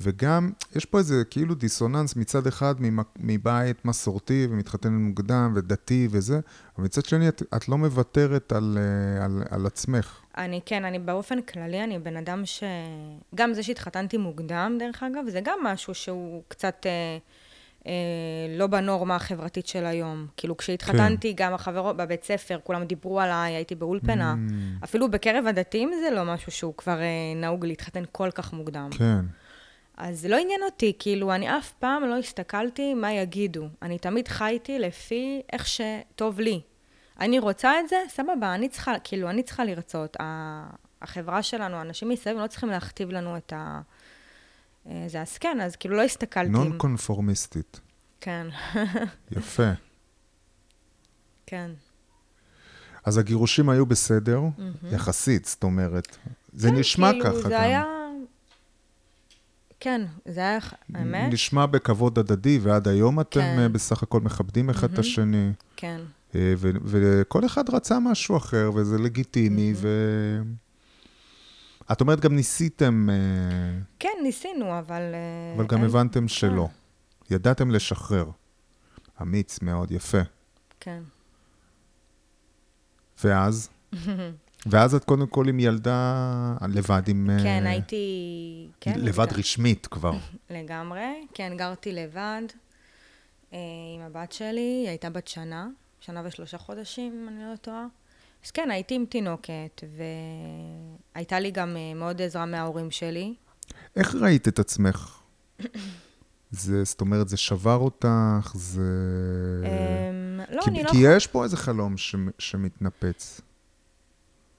[0.00, 2.74] וגם, יש פה איזה כאילו דיסוננס מצד אחד
[3.18, 6.40] מבית מסורתי ומתחתן מוקדם ודתי וזה,
[6.76, 10.20] אבל מצד שני את, את לא מוותרת על, אה, על, על עצמך.
[10.36, 12.62] אני כן, אני באופן כללי, אני בן אדם ש...
[13.34, 16.86] גם זה שהתחתנתי מוקדם, דרך אגב, זה גם משהו שהוא קצת...
[16.86, 17.18] אה,
[18.58, 20.26] לא בנורמה החברתית של היום.
[20.36, 21.44] כאילו, כשהתחתנתי, כן.
[21.44, 24.34] גם החברות בבית ספר, כולם דיברו עליי, הייתי באולפנה.
[24.34, 24.84] Mm.
[24.84, 28.88] אפילו בקרב הדתיים זה לא משהו שהוא כבר אה, נהוג להתחתן כל כך מוקדם.
[28.98, 29.20] כן.
[29.96, 33.68] אז זה לא עניין אותי, כאילו, אני אף פעם לא הסתכלתי מה יגידו.
[33.82, 36.60] אני תמיד חייתי לפי איך שטוב לי.
[37.20, 40.16] אני רוצה את זה, סבבה, אני צריכה, כאילו, אני צריכה לרצות.
[41.02, 43.80] החברה שלנו, אנשים מסביב לא צריכים להכתיב לנו את ה...
[44.86, 46.50] אה, זה אז כן, אז כאילו לא הסתכלתי.
[46.50, 47.80] נון קונפורמיסטית.
[48.20, 48.46] כן.
[49.36, 49.70] יפה.
[51.46, 51.70] כן.
[53.04, 54.94] אז הגירושים היו בסדר, mm-hmm.
[54.94, 56.16] יחסית, זאת אומרת.
[56.52, 57.60] זה כן, נשמע כאילו, ככה זה גם.
[57.60, 57.84] היה...
[59.80, 60.58] כן, זה היה,
[60.94, 61.32] האמת.
[61.32, 63.58] נשמע בכבוד הדדי, ועד היום אתם כן.
[63.58, 64.94] אה, בסך הכל מכבדים אחד mm-hmm.
[64.94, 65.52] את השני.
[65.76, 66.00] כן.
[66.34, 69.84] אה, ו- וכל אחד רצה משהו אחר, וזה לגיטימי, mm-hmm.
[71.92, 73.08] את אומרת, גם ניסיתם...
[73.10, 73.14] אה,
[73.98, 75.02] כן, ניסינו, אבל...
[75.56, 75.86] אבל גם אין...
[75.86, 76.68] הבנתם שלא.
[77.24, 77.34] כן.
[77.34, 78.30] ידעתם לשחרר.
[79.22, 80.18] אמיץ מאוד, יפה.
[80.80, 81.02] כן.
[83.24, 83.70] ואז?
[84.66, 87.30] ואז את קודם כל עם ילדה לבד, עם...
[87.42, 88.68] כן, הייתי...
[88.80, 88.94] כן.
[88.96, 89.38] לבד גר...
[89.38, 90.12] רשמית כבר.
[90.50, 92.42] לגמרי, כן, גרתי לבד
[93.52, 95.68] עם הבת שלי, היא הייתה בת שנה,
[96.00, 97.86] שנה ושלושה חודשים, אם אני לא טועה.
[98.44, 99.84] אז כן, הייתי עם תינוקת,
[101.14, 103.34] והייתה לי גם אה, מאוד עזרה מההורים שלי.
[103.96, 105.20] איך ראית את עצמך?
[106.50, 108.82] זה, זאת אומרת, זה שבר אותך, זה...
[109.64, 110.90] אמ, לא, כי, אני לא...
[110.90, 113.40] כי יש פה איזה חלום ש, שמתנפץ.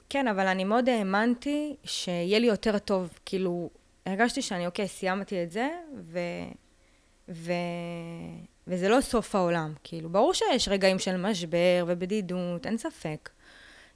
[0.08, 3.08] כן, אבל אני מאוד האמנתי שיהיה לי יותר טוב.
[3.26, 3.70] כאילו,
[4.06, 5.68] הרגשתי שאני, אוקיי, סיימתי את זה,
[6.12, 6.18] ו...
[7.28, 7.52] ו...
[8.66, 9.72] וזה לא סוף העולם.
[9.84, 13.30] כאילו, ברור שיש רגעים של משבר ובדידות, אין ספק.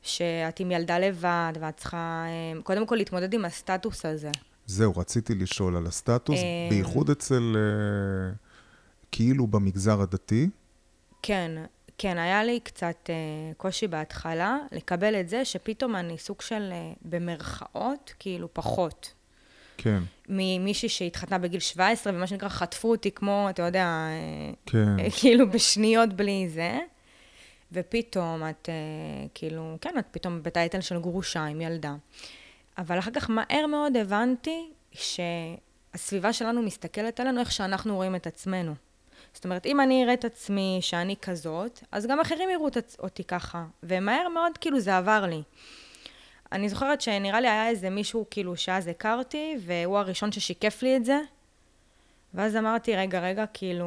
[0.03, 4.31] שאת עם ילדה לבד, ואת צריכה אמ, קודם כל להתמודד עם הסטטוס הזה.
[4.67, 8.33] זהו, רציתי לשאול על הסטטוס, אמ, בייחוד אצל, אה,
[9.13, 10.49] כאילו במגזר הדתי.
[11.23, 11.51] כן,
[11.99, 13.11] כן, היה לי קצת
[13.57, 19.15] קושי בהתחלה לקבל את זה שפתאום אני סוג של, במרכאות, כאילו פחות.
[19.77, 20.03] כן.
[20.29, 24.97] ממישהי שהתחתנה בגיל 17, ומה שנקרא, חטפו אותי כמו, אתה יודע, אה, כן.
[25.21, 26.79] כאילו בשניות בלי זה.
[27.73, 31.95] ופתאום את, uh, כאילו, כן, את פתאום בטייטל של גרושה עם ילדה.
[32.79, 38.75] אבל אחר כך מהר מאוד הבנתי שהסביבה שלנו מסתכלת עלינו איך שאנחנו רואים את עצמנו.
[39.35, 43.65] זאת אומרת, אם אני אראה את עצמי שאני כזאת, אז גם אחרים יראו אותי ככה.
[43.83, 45.43] ומהר מאוד, כאילו, זה עבר לי.
[46.53, 51.05] אני זוכרת שנראה לי היה איזה מישהו, כאילו, שאז הכרתי, והוא הראשון ששיקף לי את
[51.05, 51.19] זה.
[52.35, 53.87] ואז אמרתי, רגע, רגע, כאילו...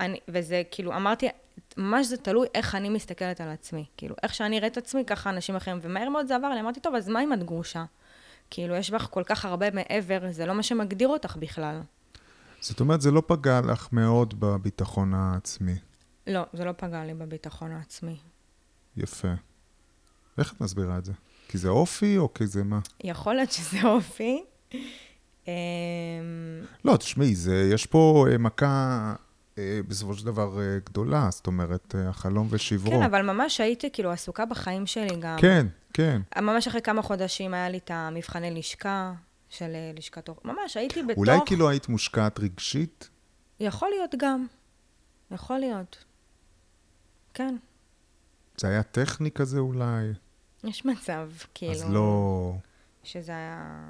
[0.00, 1.28] אני, וזה, כאילו, אמרתי,
[1.76, 3.84] ממש זה תלוי איך אני מסתכלת על עצמי.
[3.96, 5.78] כאילו, איך שאני אראה את עצמי, ככה אנשים אחרים.
[5.82, 7.84] ומהר מאוד זה עבר לי, אמרתי, טוב, אז מה אם את גרושה?
[8.50, 11.80] כאילו, יש בך כל כך הרבה מעבר, זה לא מה שמגדיר אותך בכלל.
[12.60, 15.74] זאת אומרת, זה לא פגע לך מאוד בביטחון העצמי.
[16.26, 18.16] לא, זה לא פגע לי בביטחון העצמי.
[18.96, 19.28] יפה.
[20.38, 21.12] איך את מסבירה את זה?
[21.48, 22.78] כי זה אופי או כי זה מה?
[23.04, 24.44] יכול להיות שזה אופי.
[25.48, 25.52] אמ,
[26.84, 27.34] לא, תשמעי,
[27.72, 29.14] יש פה אה, מכה
[29.88, 32.90] בסופו של דבר אה, גדולה, זאת אומרת, החלום ושברו.
[32.90, 35.36] כן, אבל ממש הייתי כאילו עסוקה בחיים שלי גם.
[35.38, 36.22] כן, כן.
[36.38, 39.12] ממש אחרי כמה חודשים היה לי את המבחני לשכה.
[39.54, 40.48] של אה, לשכת עורכי...
[40.48, 41.18] ממש, הייתי בתוך...
[41.18, 43.08] אולי כאילו היית מושקעת רגשית?
[43.60, 44.46] יכול להיות גם.
[45.30, 46.04] יכול להיות.
[47.34, 47.56] כן.
[48.56, 50.12] זה היה טכני כזה אולי?
[50.64, 51.72] יש מצב, כאילו...
[51.72, 52.52] אז לא...
[53.02, 53.84] שזה היה...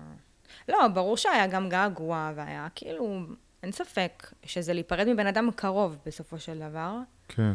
[0.68, 3.26] לא, ברור שהיה גם געגוע, והיה כאילו...
[3.64, 6.98] אין ספק שזה להיפרד מבן אדם קרוב בסופו של דבר.
[7.28, 7.52] כן.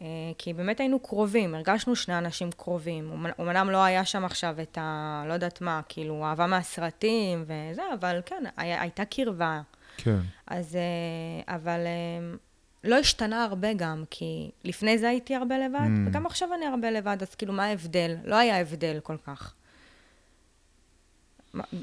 [0.00, 0.06] אה,
[0.38, 3.26] כי באמת היינו קרובים, הרגשנו שני אנשים קרובים.
[3.40, 5.24] אמנם לא היה שם עכשיו את ה...
[5.28, 9.60] לא יודעת מה, כאילו, אהבה מהסרטים וזה, אבל כן, היה, הייתה קרבה.
[9.96, 10.18] כן.
[10.46, 10.76] אז...
[10.76, 12.36] אה, אבל אה,
[12.84, 16.08] לא השתנה הרבה גם, כי לפני זה הייתי הרבה לבד, mm.
[16.08, 18.16] וגם עכשיו אני הרבה לבד, אז כאילו, מה ההבדל?
[18.24, 19.54] לא היה הבדל כל כך.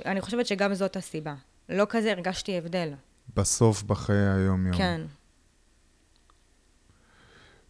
[0.05, 1.35] אני חושבת שגם זאת הסיבה.
[1.69, 2.93] לא כזה הרגשתי הבדל.
[3.35, 4.77] בסוף, בחיי היום-יום.
[4.77, 5.01] כן.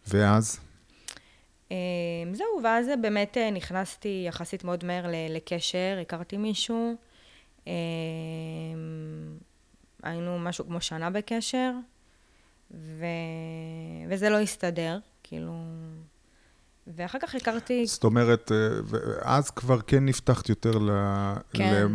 [0.06, 0.60] ואז?
[1.70, 1.76] אמ,
[2.34, 6.96] זהו, ואז באמת אה, נכנסתי יחסית מאוד מהר לקשר, הכרתי מישהו.
[7.66, 7.72] אמ,
[10.02, 11.72] היינו משהו כמו שנה בקשר,
[12.70, 13.04] ו...
[14.08, 15.52] וזה לא הסתדר, כאילו...
[16.96, 17.86] ואחר כך הכרתי...
[17.86, 18.56] זאת אומרת, אה,
[19.22, 20.90] אז כבר כן נפתחת יותר ל...
[21.52, 21.86] כן.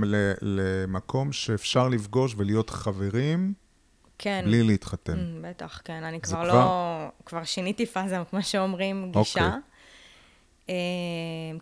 [0.42, 3.54] למקום שאפשר לפגוש ולהיות חברים.
[4.18, 4.44] כן.
[4.46, 5.14] בלי להתחתן.
[5.14, 6.04] Mm, בטח, כן.
[6.04, 7.08] אני כבר, כבר לא...
[7.26, 9.46] כבר שיניתי פאזה, כמו שאומרים, גישה.
[9.46, 9.60] אוקיי.
[10.70, 10.76] אה,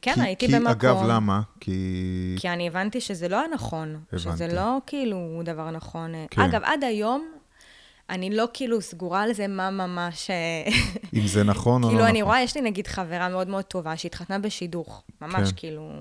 [0.01, 0.71] כן, כי, הייתי כי, במקום...
[0.71, 1.41] אגב, למה?
[1.59, 2.35] כי...
[2.39, 3.89] כי אני הבנתי שזה לא הנכון.
[3.89, 4.23] הבנתי.
[4.23, 6.13] שזה לא כאילו דבר נכון.
[6.29, 6.41] כן.
[6.41, 7.31] אגב, עד היום,
[8.11, 10.29] אני לא כאילו סגורה על זה מה ממש...
[10.29, 10.71] אה,
[11.19, 12.09] אם זה נכון או לא כאילו, נכון.
[12.09, 15.03] אני רואה, יש לי נגיד חברה מאוד מאוד טובה שהתחתנה בשידוך.
[15.21, 15.55] ממש כן.
[15.55, 15.91] כאילו,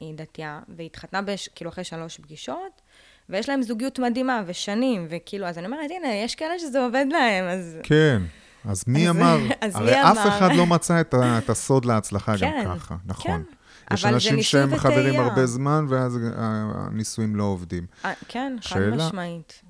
[0.00, 1.48] היא דתייה, והיא התחתנה בש...
[1.54, 2.82] כאילו אחרי שלוש פגישות.
[3.28, 7.44] ויש להם זוגיות מדהימה, ושנים, וכאילו, אז אני אומרת, הנה, יש כאלה שזה עובד להם,
[7.44, 7.78] אז...
[7.82, 8.22] כן,
[8.64, 9.38] אז מי אז, אמר?
[9.60, 10.28] אז הרי מי אף אמר?
[10.28, 13.42] אחד לא מצא את, ה, את הסוד להצלחה כן, גם ככה, נכון.
[13.88, 13.94] כן.
[13.94, 17.86] יש אנשים שהם חברים הרבה זמן, ואז הנישואים לא עובדים.
[18.04, 19.62] אה, כן, חד משמעית.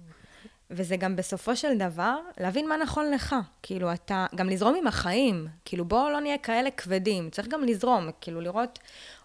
[0.70, 3.34] וזה גם בסופו של דבר, להבין מה נכון לך.
[3.62, 5.46] כאילו, אתה, גם לזרום עם החיים.
[5.64, 7.30] כאילו, בואו לא נהיה כאלה כבדים.
[7.30, 8.78] צריך גם לזרום, כאילו, לראות,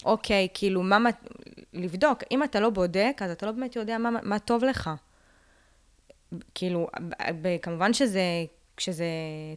[0.06, 0.98] אוקיי, כאילו, מה,
[1.74, 2.24] לבדוק.
[2.32, 4.90] אם אתה לא בודק, אז אתה לא באמת יודע מה, מה טוב לך.
[6.56, 6.88] כאילו,
[7.62, 8.22] כמובן שזה,
[8.78, 9.06] כשזה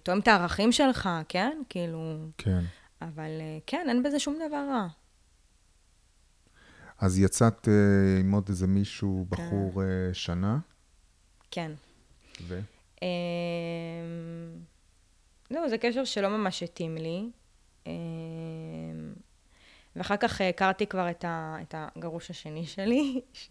[0.03, 1.63] תואם את הערכים שלך, כן?
[1.69, 2.17] כאילו...
[2.39, 2.61] כן.
[3.03, 4.87] אבל אה, כן, אין בזה שום דבר רע.
[6.99, 9.37] אז יצאת uh, עם עוד איזה מישהו, כן.
[9.37, 10.11] בחור כן.
[10.13, 10.59] שנה?
[11.55, 11.73] כן.
[12.41, 12.61] ו?
[13.03, 13.09] אמ,
[15.51, 17.31] זהו, זה קשר שלא ממש התאים לי.
[17.87, 17.93] אמ,
[19.97, 23.21] ואחר כך הכרתי כבר את, ה, את הגרוש השני שלי.
[23.33, 23.49] ש...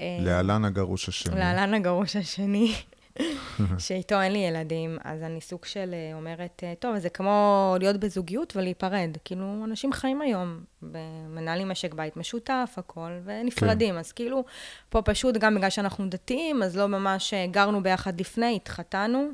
[0.00, 1.34] אה, להלן הגרוש השני.
[1.34, 2.74] להלן הגרוש השני.
[3.78, 7.96] שאיתו אין לי ילדים, אז אני סוג של אה, אומרת, אה, טוב, זה כמו להיות
[7.96, 9.16] בזוגיות ולהיפרד.
[9.24, 10.60] כאילו, אנשים חיים היום,
[11.28, 13.94] מנהלים משק בית משותף, הכל, ונפרדים.
[13.94, 13.98] כן.
[13.98, 14.44] אז כאילו,
[14.88, 19.28] פה פשוט, גם בגלל שאנחנו דתיים, אז לא ממש אה, גרנו ביחד לפני, התחתנו.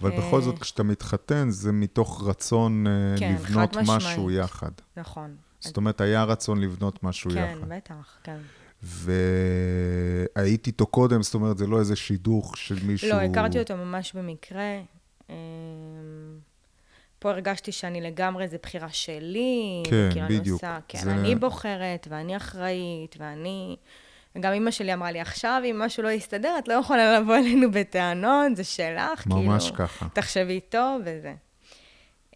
[0.00, 2.86] אבל בכל זאת, כשאתה מתחתן, זה מתוך רצון
[3.18, 4.70] כן, לבנות משהו יחד.
[4.96, 5.36] נכון.
[5.60, 7.60] זאת אומרת, היה רצון לבנות משהו כן, יחד.
[7.60, 8.38] כן, בטח, כן.
[8.82, 13.08] והייתי איתו קודם, זאת אומרת, זה לא איזה שידוך של מישהו...
[13.08, 14.80] לא, הכרתי אותו ממש במקרה.
[15.30, 15.34] אמ,
[17.18, 19.82] פה הרגשתי שאני לגמרי, זו בחירה שלי.
[19.86, 20.44] כן, כאילו בדיוק.
[20.44, 21.14] אני עושה, כן, זה...
[21.14, 23.76] אני בוחרת, ואני אחראית, ואני...
[24.40, 27.70] גם אימא שלי אמרה לי, עכשיו, אם משהו לא יסתדר, את לא יכולה לבוא אלינו
[27.70, 29.52] בטענות, זה שלך, ממש כאילו...
[29.52, 30.06] ממש ככה.
[30.12, 31.34] תחשבי טוב וזה.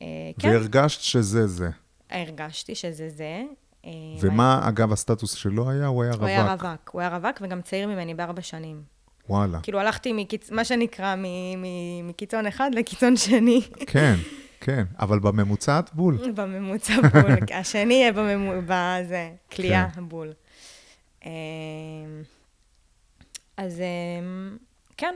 [0.03, 0.07] אה,
[0.39, 0.49] כן.
[0.49, 1.69] והרגשת שזה זה.
[2.11, 3.43] הרגשתי שזה זה.
[3.85, 3.91] אה,
[4.21, 5.87] ומה, אגב, הסטטוס שלו היה?
[5.87, 6.23] הוא היה רווק.
[6.23, 8.83] הוא היה רווק, הוא היה רווק וגם צעיר ממני בארבע שנים.
[9.29, 9.61] וואלה.
[9.63, 10.51] כאילו הלכתי, מקיצ...
[10.51, 11.23] מה שנקרא, מ...
[11.63, 12.09] מ...
[12.09, 13.61] מקיצון אחד לקיצון שני.
[13.87, 14.15] כן,
[14.61, 16.19] כן, אבל בממוצע את בול.
[16.37, 18.63] בממוצע בול, השני יהיה בממוצע,
[19.03, 20.09] בזה, כליאה כן.
[20.09, 20.33] בול.
[21.25, 21.31] אמ,
[23.57, 24.57] אז אמ,
[24.97, 25.15] כן,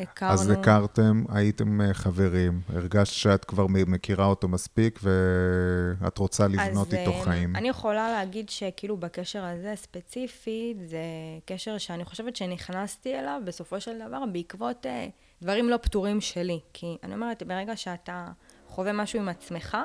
[0.00, 0.32] הכרנו...
[0.32, 7.10] אז הכרתם, הייתם אה, חברים, הרגשת שאת כבר מכירה אותו מספיק ואת רוצה לבנות איתו
[7.12, 7.56] אה, חיים.
[7.56, 10.98] אני יכולה להגיד שכאילו בקשר הזה ספציפית, זה
[11.44, 15.08] קשר שאני חושבת שנכנסתי אליו בסופו של דבר בעקבות אה,
[15.42, 16.60] דברים לא פתורים שלי.
[16.72, 18.26] כי אני אומרת, ברגע שאתה
[18.68, 19.76] חווה משהו עם עצמך,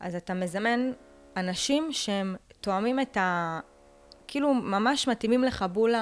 [0.00, 0.80] אז אתה מזמן
[1.36, 3.60] אנשים שהם תואמים את ה...
[4.28, 5.94] כאילו ממש מתאימים לך בול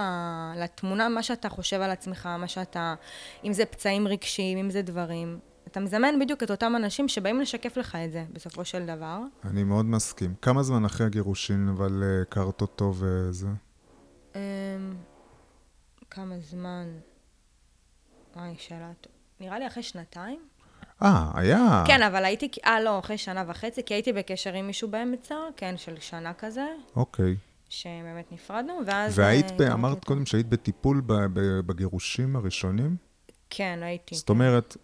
[0.56, 2.94] לתמונה, מה שאתה חושב על עצמך, מה שאתה,
[3.44, 5.38] אם זה פצעים רגשיים, אם זה דברים.
[5.66, 9.18] אתה מזמן בדיוק את אותם אנשים שבאים לשקף לך את זה, בסופו של דבר.
[9.44, 10.34] אני מאוד מסכים.
[10.42, 13.46] כמה זמן אחרי הגירושין, אבל אה, הכרת אותו וזה?
[14.34, 14.40] אמ,
[16.10, 16.86] כמה זמן?
[18.36, 19.12] וואי, שאלה טוב.
[19.40, 20.40] נראה לי אחרי שנתיים.
[21.02, 21.84] אה, היה.
[21.86, 25.76] כן, אבל הייתי, אה, לא, אחרי שנה וחצי, כי הייתי בקשר עם מישהו באמצע, כן,
[25.76, 26.66] של שנה כזה.
[26.96, 27.36] אוקיי.
[27.68, 29.18] שבאמת נפרדנו, ואז...
[29.18, 29.62] והיית, ב...
[29.62, 31.02] אמרת קודם שהיית בטיפול
[31.66, 32.96] בגירושים הראשונים?
[33.50, 34.14] כן, הייתי.
[34.14, 34.76] זאת אומרת,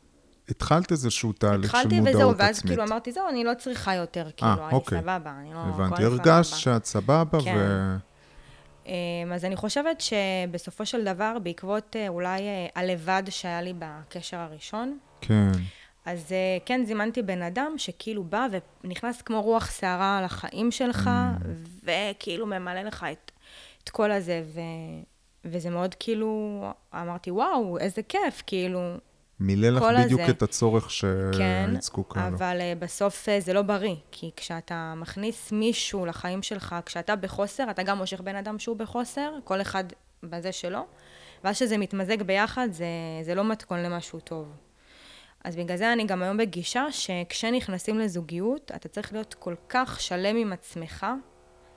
[0.49, 2.07] התחלת איזשהו תהליך של מודעות עצמית.
[2.07, 5.01] התחלתי וזהו, ואז כאילו אמרתי, זהו, אני לא צריכה יותר, כאילו, אני אוקיי.
[5.01, 5.59] סבבה, אני לא...
[5.59, 7.57] הבנתי, הרגשת שאת סבבה, כן.
[7.57, 7.97] ו...
[8.87, 14.37] אמ, אז אני חושבת שבסופו של דבר, בעקבות אה, אולי אה, הלבד שהיה לי בקשר
[14.37, 15.53] הראשון, כן.
[16.05, 18.47] אז אה, כן, זימנתי בן אדם שכאילו בא
[18.85, 21.47] ונכנס כמו רוח סערה לחיים שלך, mm.
[21.85, 23.31] וכאילו ממלא לך את,
[23.85, 24.61] את כל הזה, ו,
[25.45, 26.63] וזה מאוד כאילו,
[26.95, 28.97] אמרתי, וואו, איזה כיף, כאילו,
[29.41, 30.31] מילא לך בדיוק הזה.
[30.31, 32.37] את הצורך שהיית כן, זקוקה לו.
[32.37, 37.71] אבל uh, בסוף uh, זה לא בריא, כי כשאתה מכניס מישהו לחיים שלך, כשאתה בחוסר,
[37.71, 39.85] אתה גם מושך בן אדם שהוא בחוסר, כל אחד
[40.23, 40.87] בזה שלו,
[41.45, 42.87] ואז שזה מתמזג ביחד, זה,
[43.23, 44.49] זה לא מתכון למשהו טוב.
[45.45, 50.37] אז בגלל זה אני גם היום בגישה שכשנכנסים לזוגיות, אתה צריך להיות כל כך שלם
[50.37, 51.07] עם עצמך,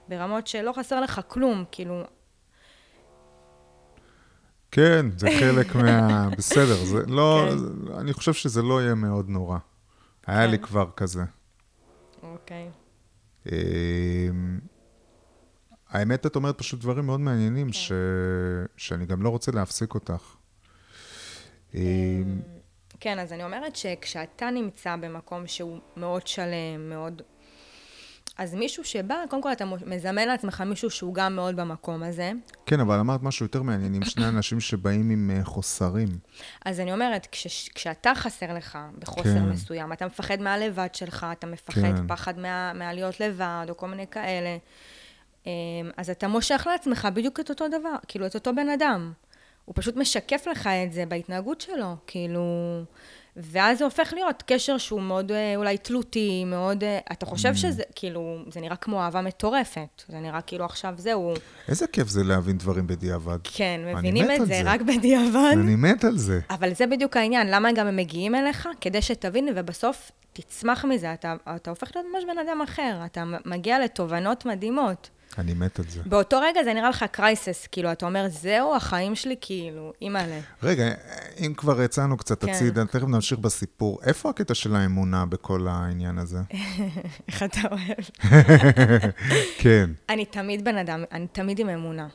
[0.08, 2.04] ברמות שלא חסר לך כלום, כאילו...
[4.72, 6.30] כן, זה חלק מה...
[6.38, 7.48] בסדר, זה לא...
[7.50, 7.58] כן.
[7.58, 9.58] זה, אני חושב שזה לא יהיה מאוד נורא.
[10.28, 10.52] היה כן.
[10.52, 11.24] לי כבר כזה.
[12.24, 12.70] אוקיי.
[13.52, 14.60] אמ,
[15.90, 17.74] האמת, את אומרת פשוט דברים מאוד מעניינים, כן.
[17.74, 17.92] ש...
[18.78, 20.36] שאני גם לא רוצה להפסיק אותך.
[23.06, 27.22] כן, אז אני אומרת שכשאתה נמצא במקום שהוא מאוד שלם, מאוד...
[28.38, 32.32] אז מישהו שבא, קודם כל אתה מזמן לעצמך מישהו שהוא גם מאוד במקום הזה.
[32.66, 36.08] כן, אבל אמרת משהו יותר מעניין, עם שני אנשים שבאים עם אה, חוסרים.
[36.66, 39.50] אז אני אומרת, כש, כשאתה חסר לך בחוסר כן.
[39.50, 42.08] מסוים, אתה מפחד מהלבד שלך, אתה מפחד כן.
[42.08, 44.58] פחד מה, מהלהיות לבד, או כל מיני כאלה,
[45.46, 45.52] אמ,
[45.98, 49.14] אז אתה מושך לעצמך בדיוק את אותו דבר, כאילו, את אותו בן אדם.
[49.66, 52.44] הוא פשוט משקף לך את זה בהתנהגות שלו, כאילו...
[53.38, 56.84] ואז זה הופך להיות קשר שהוא מאוד אה, אולי תלותי, מאוד...
[56.84, 57.58] אה, אתה חושב mm.
[57.58, 60.04] שזה, כאילו, זה נראה כמו אהבה מטורפת.
[60.08, 61.34] זה נראה כאילו עכשיו זהו.
[61.68, 63.38] איזה כיף זה להבין דברים בדיעבד.
[63.44, 65.54] כן, מבינים את זה, זה רק בדיעבד.
[65.54, 66.40] אני מת על זה.
[66.50, 68.70] אבל זה בדיוק העניין, למה גם הם מגיעים אליך?
[68.82, 73.80] כדי שתבין, ובסוף תצמח מזה, אתה, אתה הופך להיות ממש בן אדם אחר, אתה מגיע
[73.80, 75.10] לתובנות מדהימות.
[75.38, 76.02] אני מת על זה.
[76.06, 80.40] באותו רגע זה נראה לך קרייסס, כאילו, אתה אומר, זהו החיים שלי, כאילו, אימא'לה.
[80.64, 80.84] רגע,
[81.40, 82.52] אם כבר יצאנו קצת כן.
[82.52, 84.00] הצידה, תכף נמשיך בסיפור.
[84.04, 86.40] איפה הקטע של האמונה בכל העניין הזה?
[87.28, 88.32] איך אתה אוהב.
[89.62, 89.90] כן.
[90.10, 92.08] אני תמיד בן אדם, אני תמיד עם אמונה.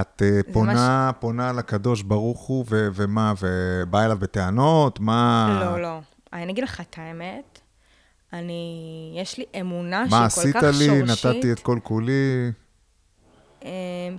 [0.00, 1.20] את uh, פונה, ש...
[1.20, 5.00] פונה לקדוש ברוך הוא, ו- ומה, ובאה אליו בטענות?
[5.00, 5.58] מה...
[5.64, 6.00] לא, לא.
[6.32, 7.55] אני אגיד לך את האמת,
[8.38, 10.56] אני, יש לי אמונה שהיא כל כך שורשית.
[10.56, 11.32] מה עשית לי?
[11.32, 12.50] נתתי את כל כולי.
[13.62, 13.70] אמ,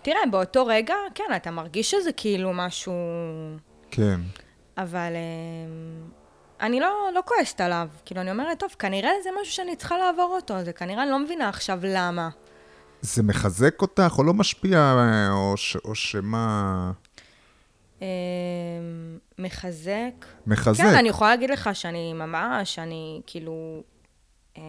[0.02, 2.94] תראה, באותו רגע, כן, אתה מרגיש שזה כאילו משהו...
[3.92, 4.20] כן.
[4.78, 6.10] אבל אמ,
[6.62, 7.88] אני לא, לא כועסת עליו.
[8.06, 11.20] כאילו, אני אומרת, טוב, כנראה זה משהו שאני צריכה לעבור אותו, זה כנראה, אני לא
[11.20, 12.30] מבינה עכשיו למה.
[13.02, 14.94] זה מחזק אותך או לא משפיע,
[15.32, 16.92] או, ש, או שמה...
[18.02, 18.08] אמ,
[19.40, 20.26] מחזק.
[20.48, 20.84] מחזק.
[20.84, 23.84] כן, אני יכולה להגיד לך שאני ממש, אני כאילו...
[24.58, 24.64] אמ,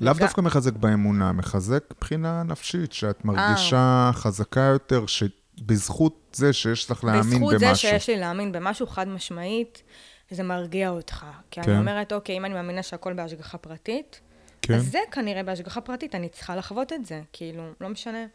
[0.00, 7.04] לאו דווקא מחזק באמונה, מחזק מבחינה נפשית, שאת מרגישה חזקה יותר, שבזכות זה שיש לך
[7.04, 7.68] להאמין בזכות במשהו.
[7.68, 9.82] זה שיש לי להאמין במשהו חד משמעית,
[10.30, 11.26] זה מרגיע אותך.
[11.50, 11.70] כי כן.
[11.70, 14.20] אני אומרת, אוקיי, אם אני מאמינה שהכל בהשגחה פרטית,
[14.62, 17.20] כן, אז זה כנראה בהשגחה פרטית, אני צריכה לחוות את זה.
[17.32, 18.26] כאילו, לא משנה.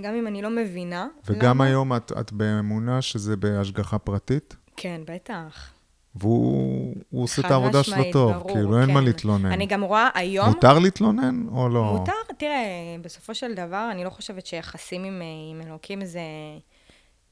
[0.00, 1.06] גם אם אני לא מבינה.
[1.26, 5.70] וגם למה- היום את, את באמונה שזה בהשגחה פרטית, כן, בטח.
[6.14, 9.06] והוא הוא עושה את העבודה שלו טוב, ברור, כאילו, אין מה כן.
[9.06, 9.52] להתלונן.
[9.52, 10.48] אני גם רואה היום...
[10.48, 11.84] מותר להתלונן או לא?
[11.84, 16.20] מותר, תראה, בסופו של דבר, אני לא חושבת שיחסים עם, אה, עם אלוקים זה...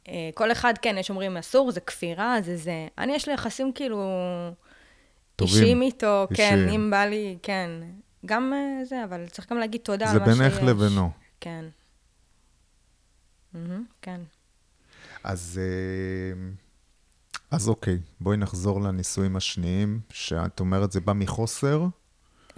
[0.08, 2.86] אה, כל אחד, כן, יש אומרים אסור, זה כפירה, זה זה.
[2.98, 4.02] אני, יש לי יחסים כאילו...
[5.36, 6.68] טובים, אישיים איתו, כן, אישיים.
[6.68, 7.70] אם בא לי, כן.
[8.26, 10.38] גם אה, זה, אבל צריך גם להגיד תודה זה על מה שיש.
[10.38, 11.10] בינך לבינו.
[11.40, 11.64] כן.
[13.54, 14.20] מהמם, כן.
[15.24, 16.50] אז, אה,
[17.50, 21.86] אז אוקיי, בואי נחזור לנישואים השניים, שאת אומרת זה בא מחוסר,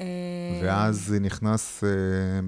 [0.01, 0.05] אה,
[0.63, 2.41] ואז זה נכנס אה,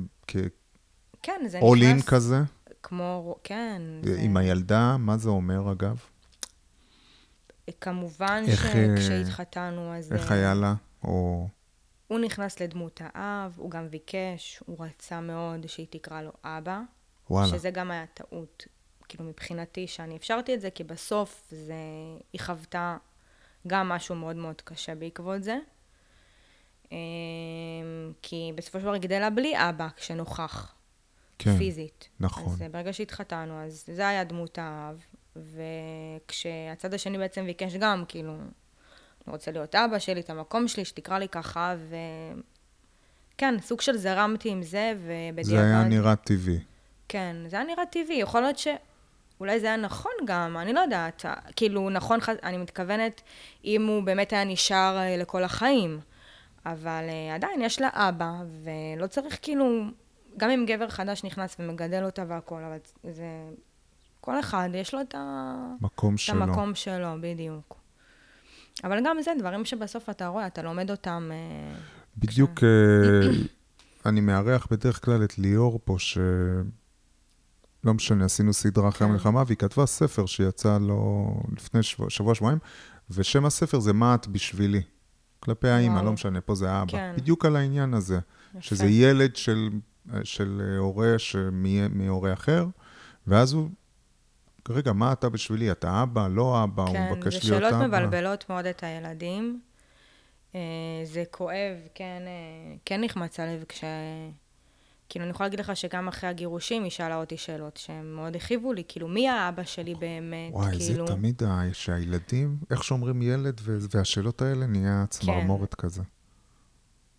[1.23, 2.41] כן, זה כ-all in נכנס כזה,
[2.83, 3.83] כמו, כן.
[4.05, 5.97] זה- עם הילדה, מה זה אומר אגב?
[7.81, 10.13] כמובן איך, אה, שכשהתחתנו, אז...
[10.13, 10.75] איך אה, היה לה?
[11.05, 11.49] או...
[12.09, 16.81] הוא נכנס לדמות האב, הוא גם ביקש, הוא רצה מאוד שהיא תקרא לו אבא.
[17.31, 17.49] וואלה.
[17.49, 18.65] שזה גם היה טעות,
[19.13, 21.75] כאילו מבחינתי, שאני אפשרתי את זה, כי בסוף זה,
[22.33, 22.97] היא חוותה
[23.67, 25.59] גם משהו מאוד מאוד קשה בעקבות זה.
[26.93, 26.97] אמ,
[28.23, 30.75] כי בסופו של דבר היא גדלה בלי אבא כשנוכח,
[31.39, 32.09] כן, פיזית.
[32.21, 32.53] נכון.
[32.53, 35.05] אז אה, ברגע שהתחתנו, אז זה היה דמות האב,
[35.37, 41.19] וכשהצד השני בעצם ביקש גם, כאילו, אני רוצה להיות אבא שלי, את המקום שלי, שתקרא
[41.19, 41.97] לי ככה, ו...
[43.39, 45.63] כן, סוג של זרמתי עם זה, ובדיעבד...
[45.63, 46.59] זה היה נראה טבעי.
[47.09, 48.69] כן, זה היה נראה טבעי, יכול להיות ש...
[49.43, 51.25] אולי זה היה נכון גם, אני לא יודעת.
[51.57, 53.23] כאילו, נכון, אני מתכוונת,
[53.65, 56.01] אם הוא באמת היה נשאר אה, לכל החיים.
[56.67, 59.85] אבל אה, עדיין יש לה אבא, ולא צריך כאילו...
[60.37, 62.77] גם אם גבר חדש נכנס ומגדל אותה והכול, אבל
[63.13, 63.25] זה...
[64.21, 65.55] כל אחד, יש לו את, ה...
[65.81, 66.43] מקום את שלו.
[66.43, 67.77] המקום שלו, בדיוק.
[68.85, 71.31] אבל גם זה דברים שבסוף אתה רואה, אתה לומד אותם...
[71.33, 71.79] אה,
[72.19, 73.31] בדיוק, אה,
[74.09, 76.19] אני מארח בדרך כלל את ליאור פה, ש...
[77.85, 79.05] לא משנה, עשינו סדרה אחרי כן.
[79.13, 82.59] המלחמה, והיא כתבה ספר שיצא לו לפני שבוע, שבוע שבועיים,
[83.11, 84.83] ושם הספר זה מה את בשבילי.
[85.41, 86.01] כלפי האימא.
[86.01, 86.93] לא משנה, פה זה האבא.
[86.93, 87.15] כן.
[87.17, 88.19] בדיוק על העניין הזה,
[88.51, 88.61] יפה.
[88.63, 89.69] שזה ילד של,
[90.25, 92.67] של הורה שמי- מהורה אחר,
[93.27, 93.69] ואז הוא,
[94.69, 95.71] רגע, מה אתה בשבילי?
[95.73, 97.81] אתה אבא, לא אבא, הוא כן, מבקש זה להיות אבא.
[97.81, 99.61] שאלות מבלבלות מאוד את הילדים.
[100.55, 100.61] אה,
[101.05, 103.85] זה כואב, כן, אה, כן נחמץ הלב כש...
[105.13, 108.73] כאילו, אני יכולה להגיד לך שגם אחרי הגירושים היא שאלה אותי שאלות שהן מאוד הכאיבו
[108.73, 110.53] לי, כאילו, מי האבא שלי באמת?
[110.53, 111.07] וואי, כאילו...
[111.07, 116.03] זה תמיד ה- שהילדים, איך שאומרים ילד, ו- והשאלות האלה נהיה צמרמורת כזה.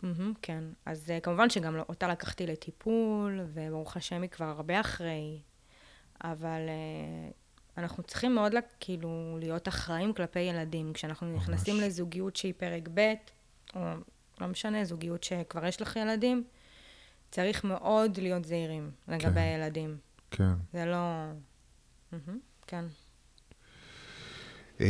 [0.03, 0.63] מהמם, כן.
[0.85, 5.39] אז אה, כמובן שגם לא- אותה לקחתי לטיפול, וברוך השם היא כבר הרבה אחרי,
[6.23, 7.29] אבל אה,
[7.77, 10.93] אנחנו צריכים מאוד, לה- כאילו, להיות אחראים כלפי ילדים.
[10.93, 13.13] כשאנחנו נכנסים לזוגיות שהיא פרק ב',
[13.75, 13.81] או
[14.41, 16.43] לא משנה, זוגיות שכבר יש לך ילדים,
[17.33, 19.37] צריך מאוד להיות זהירים לגבי כן.
[19.37, 19.97] הילדים.
[20.31, 20.53] כן.
[20.73, 21.31] זה לא...
[22.67, 22.85] כן.
[24.79, 24.85] אמ,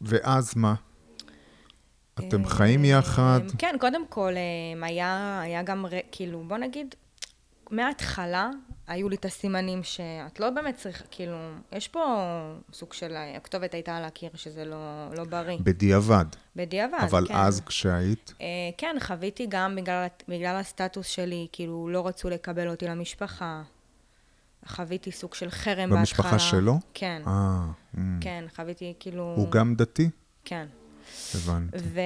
[0.00, 0.74] ואז מה?
[2.14, 3.40] אתם חיים יחד?
[3.44, 6.94] אה, כן, קודם כל, אה, היה, היה גם, כאילו, בוא נגיד,
[7.70, 8.50] מההתחלה
[8.86, 11.36] היו לי את הסימנים שאת לא באמת צריכה, כאילו,
[11.72, 12.04] יש פה
[12.72, 15.58] סוג של, אה, הכתובת הייתה על הקיר שזה לא, לא בריא.
[15.60, 16.24] בדיעבד.
[16.56, 17.34] בדיעבד, אבל כן.
[17.34, 18.46] אז כשהיית, אה,
[18.78, 23.62] כן, חוויתי גם בגלל, בגלל הסטטוס שלי, כאילו, לא רצו לקבל אותי למשפחה.
[24.66, 25.98] חוויתי סוג של חרם בהתחלה.
[25.98, 26.74] במשפחה שלו?
[26.94, 27.64] כן, אה,
[27.98, 28.18] אמ.
[28.20, 29.34] כן, חוויתי כאילו...
[29.36, 30.10] הוא גם דתי?
[30.44, 30.66] כן.
[31.34, 31.76] הבנתי.
[31.80, 32.00] ו...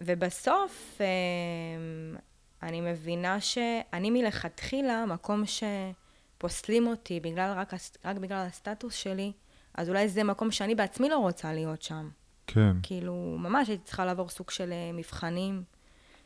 [0.00, 2.16] ובסוף אמ,
[2.62, 7.72] אני מבינה שאני מלכתחילה, מקום שפוסלים אותי בגלל, רק,
[8.04, 9.32] רק בגלל הסטטוס שלי,
[9.74, 12.08] אז אולי זה מקום שאני בעצמי לא רוצה להיות שם.
[12.46, 15.62] כן, כאילו, ממש הייתי צריכה לעבור סוג של אה, מבחנים,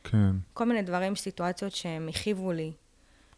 [0.03, 2.71] כן, כל מיני דברים, סיטואציות שהם הכאיבו לי,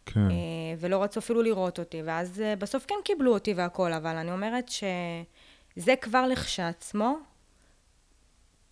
[0.05, 0.31] כן.
[0.31, 0.35] אה,
[0.79, 4.69] ולא רצו אפילו לראות אותי, ואז אה, בסוף כן קיבלו אותי והכול, אבל אני אומרת
[4.69, 7.17] שזה כבר לכשעצמו,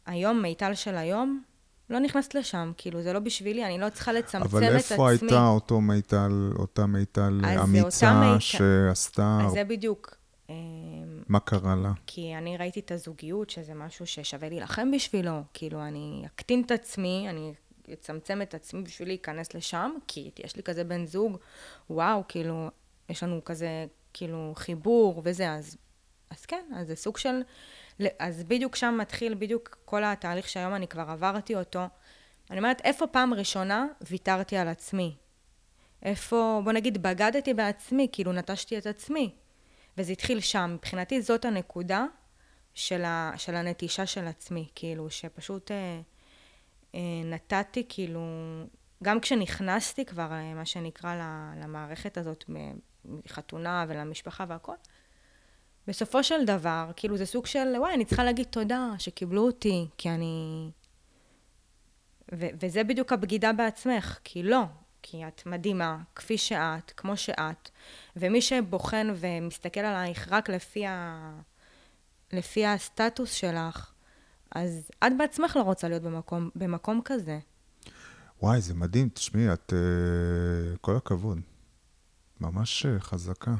[0.05, 1.43] היום, מיטל של היום,
[1.89, 4.67] לא נכנסת לשם, כאילו, זה לא בשבילי, אני לא צריכה לצמצם את עצמי.
[4.67, 8.39] אבל איפה הייתה אותו מיטל, אותה מיטל אמיצה מיטל...
[8.39, 9.39] שעשתה...
[9.45, 10.17] אז זה בדיוק.
[10.49, 10.55] אמ,
[11.27, 11.91] מה קרה לה?
[12.07, 15.41] כי אני ראיתי את הזוגיות, שזה משהו ששווה להילחם בשבילו.
[15.53, 17.53] כאילו, אני אקטין את עצמי, אני
[17.93, 21.37] אצמצם את עצמי בשביל להיכנס לשם, כי יש לי כזה בן זוג,
[21.89, 22.69] וואו, כאילו,
[23.09, 25.77] יש לנו כזה, כאילו, חיבור וזה, אז,
[26.29, 27.41] אז כן, אז זה סוג של...
[28.19, 31.85] אז בדיוק שם מתחיל בדיוק כל התהליך שהיום אני כבר עברתי אותו.
[32.51, 35.15] אני אומרת, איפה פעם ראשונה ויתרתי על עצמי?
[36.03, 39.35] איפה, בוא נגיד, בגדתי בעצמי, כאילו נטשתי את עצמי.
[39.97, 40.71] וזה התחיל שם.
[40.75, 42.05] מבחינתי זאת הנקודה
[42.73, 46.01] של, ה, של הנטישה של עצמי, כאילו, שפשוט אה,
[46.95, 48.21] אה, נתתי, כאילו,
[49.03, 51.15] גם כשנכנסתי כבר, אה, מה שנקרא,
[51.61, 52.45] למערכת הזאת,
[53.05, 54.75] מחתונה ולמשפחה והכל,
[55.87, 60.09] בסופו של דבר, כאילו זה סוג של, וואי, אני צריכה להגיד תודה שקיבלו אותי, כי
[60.09, 60.69] אני...
[62.31, 64.63] ו- וזה בדיוק הבגידה בעצמך, כי לא,
[65.01, 67.69] כי את מדהימה, כפי שאת, כמו שאת,
[68.15, 71.31] ומי שבוחן ומסתכל עלייך רק לפי, ה...
[72.33, 73.91] לפי הסטטוס שלך,
[74.51, 77.39] אז את בעצמך לא רוצה להיות במקום, במקום כזה.
[78.41, 79.73] וואי, זה מדהים, תשמעי, את...
[79.73, 81.39] Uh, כל הכבוד.
[82.41, 83.55] ממש uh, חזקה.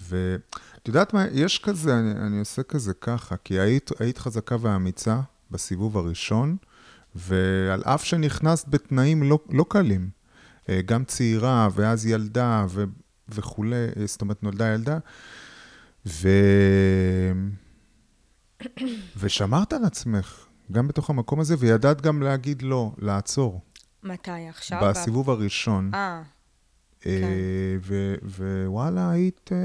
[0.00, 5.20] ואת יודעת מה, יש כזה, אני, אני עושה כזה ככה, כי היית, היית חזקה ואמיצה
[5.50, 6.56] בסיבוב הראשון,
[7.14, 10.10] ועל אף שנכנסת בתנאים לא, לא קלים,
[10.68, 12.84] אה, גם צעירה, ואז ילדה, ו,
[13.28, 14.98] וכולי, אה, זאת אומרת, נולדה ילדה,
[16.06, 16.28] ו...
[19.16, 23.60] ושמרת על עצמך, גם בתוך המקום הזה, וידעת גם להגיד לא, לעצור.
[24.02, 24.48] מתי?
[24.48, 24.80] עכשיו?
[24.90, 25.90] בסיבוב הראשון.
[25.94, 26.22] אה.
[27.06, 27.88] כן.
[28.22, 29.58] ווואלה, היית אה,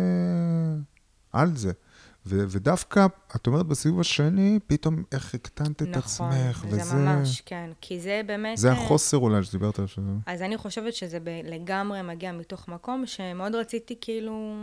[1.34, 1.72] על זה.
[2.26, 6.78] ו- ודווקא, את אומרת בסיבוב השני, פתאום איך הקטנת את נכון, עצמך, וזה...
[6.78, 7.70] נכון, זה ממש, כן.
[7.82, 8.58] כי זה באמת...
[8.58, 10.02] זה אה, החוסר אולי שדיברת על זה.
[10.26, 14.56] אז אני חושבת שזה ב- לגמרי מגיע מתוך מקום שמאוד רציתי כאילו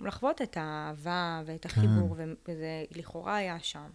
[0.00, 1.68] לחוות את האהבה ואת כן.
[1.68, 2.28] החיבור, כן.
[2.48, 3.88] וזה לכאורה היה שם.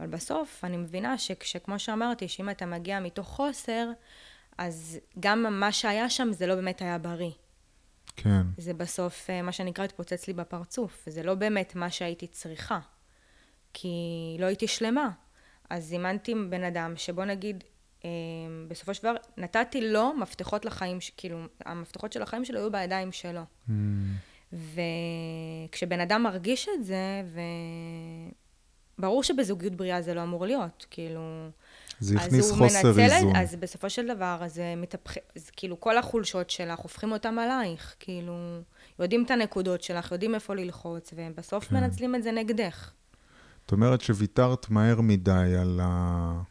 [0.00, 3.88] אבל בסוף אני מבינה שכמו שאמרתי, שאם אתה מגיע מתוך חוסר,
[4.58, 7.30] אז גם מה שהיה שם זה לא באמת היה בריא.
[8.22, 8.42] כן.
[8.56, 11.04] זה בסוף, אה, מה שנקרא, התפוצץ לי בפרצוף.
[11.06, 12.80] וזה לא באמת מה שהייתי צריכה.
[13.74, 13.88] כי
[14.38, 15.10] לא הייתי שלמה.
[15.70, 17.64] אז זימנתי בן אדם שבוא נגיד,
[18.04, 18.10] אה,
[18.68, 23.42] בסופו של דבר, נתתי לו מפתחות לחיים, כאילו, המפתחות של החיים שלו היו בידיים שלו.
[23.68, 23.72] Mm.
[24.52, 27.22] וכשבן אדם מרגיש את זה,
[28.98, 31.50] וברור שבזוגיות בריאה זה לא אמור להיות, כאילו...
[32.00, 33.36] זה הכניס חוסר מנצל, איזון.
[33.36, 37.94] אז בסופו של דבר, אז זה מתהפך, אז כאילו כל החולשות שלך, הופכים אותם עלייך,
[38.00, 38.60] כאילו,
[38.98, 41.76] יודעים את הנקודות שלך, יודעים איפה ללחוץ, ובסוף כן.
[41.76, 42.90] מנצלים את זה נגדך.
[43.62, 46.42] זאת אומרת שוויתרת מהר מדי על ה...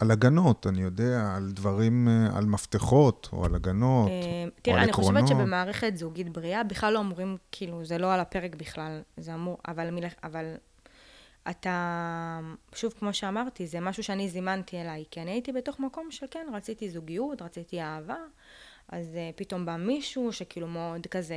[0.00, 4.62] על הגנות, אני יודע, על דברים, על מפתחות, או על הגנות, אה, או על עקרונות.
[4.62, 9.00] תראה, אני חושבת שבמערכת זוגית בריאה, בכלל לא אמורים, כאילו, זה לא על הפרק בכלל,
[9.16, 9.88] זה אמור, אבל,
[10.24, 10.54] אבל
[11.50, 12.40] אתה,
[12.74, 16.46] שוב, כמו שאמרתי, זה משהו שאני זימנתי אליי, כי אני הייתי בתוך מקום של כן,
[16.52, 18.16] רציתי זוגיות, רציתי אהבה,
[18.88, 21.36] אז uh, פתאום בא מישהו שכאילו מאוד כזה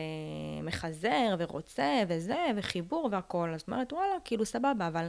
[0.63, 5.07] מחזר ורוצה וזה, וחיבור והכול, אז אומרת, וואלה, כאילו סבבה, אבל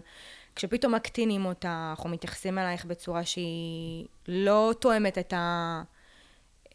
[0.57, 5.83] כשפתאום מקטינים אותך, או מתייחסים אלייך בצורה שהיא לא תואמת את, ה...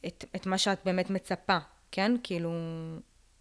[0.06, 1.58] את, את מה שאת באמת מצפה,
[1.92, 2.12] כן?
[2.24, 2.52] כאילו,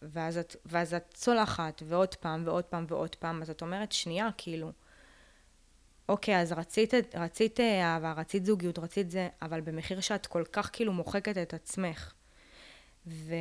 [0.03, 4.28] ואז את, ואז את צולחת, ועוד פעם, ועוד פעם, ועוד פעם, אז את אומרת, שנייה,
[4.36, 4.72] כאילו,
[6.09, 10.92] אוקיי, אז רצית, רצית אהבה, רצית זוגיות, רצית זה, אבל במחיר שאת כל כך כאילו
[10.92, 12.12] מוחקת את עצמך.
[13.07, 13.34] ו...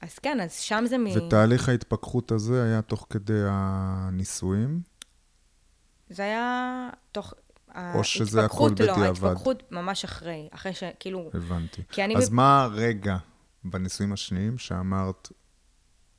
[0.00, 1.06] אז כן, אז שם זה מ...
[1.06, 4.80] ותהליך ההתפכחות הזה היה תוך כדי הנישואים?
[6.08, 7.34] זה היה תוך...
[7.94, 8.98] או שזה הכל לא, בדיעבד?
[8.98, 11.30] לא, ההתפכחות ממש אחרי, אחרי שכאילו...
[11.34, 11.82] הבנתי.
[12.16, 12.32] אז ב...
[12.32, 13.16] מה הרגע
[13.64, 15.28] בנישואים השניים שאמרת,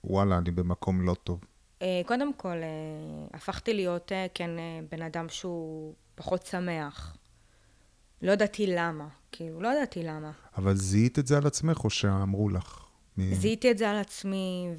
[0.04, 1.39] וואלה, אני במקום לא טוב?
[1.82, 4.50] אה, קודם כל, אה, הפכתי להיות, אה, כן,
[4.91, 7.18] בן אדם שהוא פחות שמח.
[8.22, 10.32] לא ידעתי למה, כאילו, לא ידעתי למה.
[10.58, 12.86] אבל זיהית את זה על עצמך, או שאמרו לך?
[13.18, 13.34] מ...
[13.34, 14.70] זיהיתי את זה על עצמי,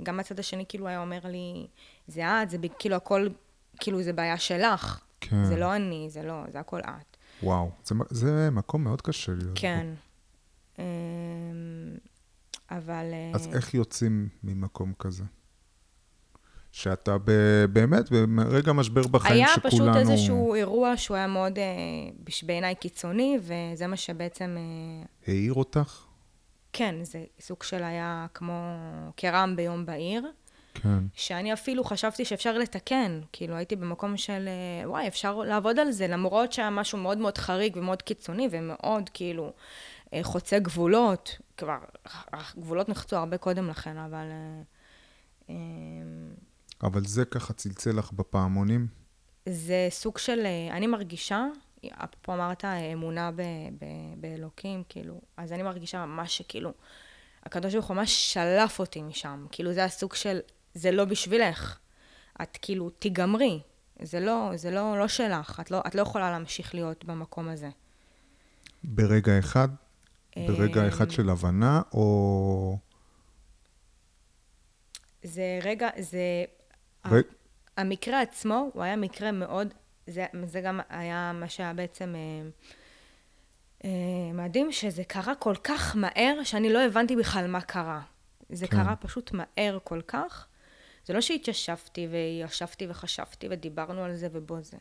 [0.00, 1.66] וגם הצד השני כאילו היה אומר לי,
[2.06, 3.28] זה את, זה כאילו הכל,
[3.80, 5.00] כאילו זה בעיה שלך.
[5.20, 5.44] כן.
[5.44, 7.16] זה לא אני, זה לא, זה הכל את.
[7.42, 9.52] וואו, זה, זה מקום מאוד קשה להיות.
[9.54, 9.86] כן.
[10.78, 10.84] אמ,
[12.70, 13.04] אבל...
[13.34, 15.24] אז איך יוצאים ממקום כזה?
[16.72, 17.30] שאתה ב,
[17.72, 19.84] באמת ברגע משבר בחיים היה שכולנו...
[19.84, 21.64] היה פשוט איזשהו אירוע שהוא היה מאוד אה,
[22.42, 24.56] בעיניי קיצוני, וזה מה שבעצם...
[24.58, 26.04] אה, העיר אותך?
[26.72, 28.76] כן, זה סוג של היה כמו
[29.16, 30.26] כרעם ביום בהיר.
[30.74, 30.98] כן.
[31.14, 33.20] שאני אפילו חשבתי שאפשר לתקן.
[33.32, 37.38] כאילו, הייתי במקום של, אה, וואי, אפשר לעבוד על זה, למרות שהיה משהו מאוד מאוד
[37.38, 39.50] חריג ומאוד קיצוני, ומאוד, כאילו, אה,
[40.22, 41.38] חוצה גבולות.
[41.56, 41.78] כבר,
[42.32, 44.26] הגבולות נחצו הרבה קודם לכן, אבל...
[45.50, 45.54] אה,
[46.82, 48.86] אבל זה ככה צלצל לך בפעמונים?
[49.48, 51.46] זה סוג של, אני מרגישה,
[51.86, 53.42] אפרופו אמרת אמונה ב,
[53.80, 53.84] ב,
[54.16, 56.72] באלוקים, כאילו, אז אני מרגישה ממש שכאילו,
[57.44, 59.46] הקדוש ברוך הוא ממש שלף אותי משם.
[59.50, 60.38] כאילו, זה הסוג של,
[60.74, 61.78] זה לא בשבילך.
[62.42, 63.60] את כאילו, תיגמרי.
[64.02, 65.60] זה לא, זה לא, לא שלך.
[65.60, 67.70] את לא, את לא יכולה להמשיך להיות במקום הזה.
[68.84, 69.68] ברגע אחד?
[70.36, 72.78] ברגע אמ, אחד של הבנה, או...
[75.22, 76.44] זה רגע, זה...
[77.06, 77.14] ר...
[77.76, 79.74] המקרה עצמו, הוא היה מקרה מאוד...
[80.06, 82.14] זה, זה גם היה מה שהיה בעצם...
[82.14, 82.48] אה,
[83.84, 88.00] אה, מדהים שזה קרה כל כך מהר, שאני לא הבנתי בכלל מה קרה.
[88.48, 88.76] זה כן.
[88.76, 90.46] קרה פשוט מהר כל כך.
[91.06, 94.76] זה לא שהתיישבתי וישבתי וחשבתי ודיברנו על זה ובו זה.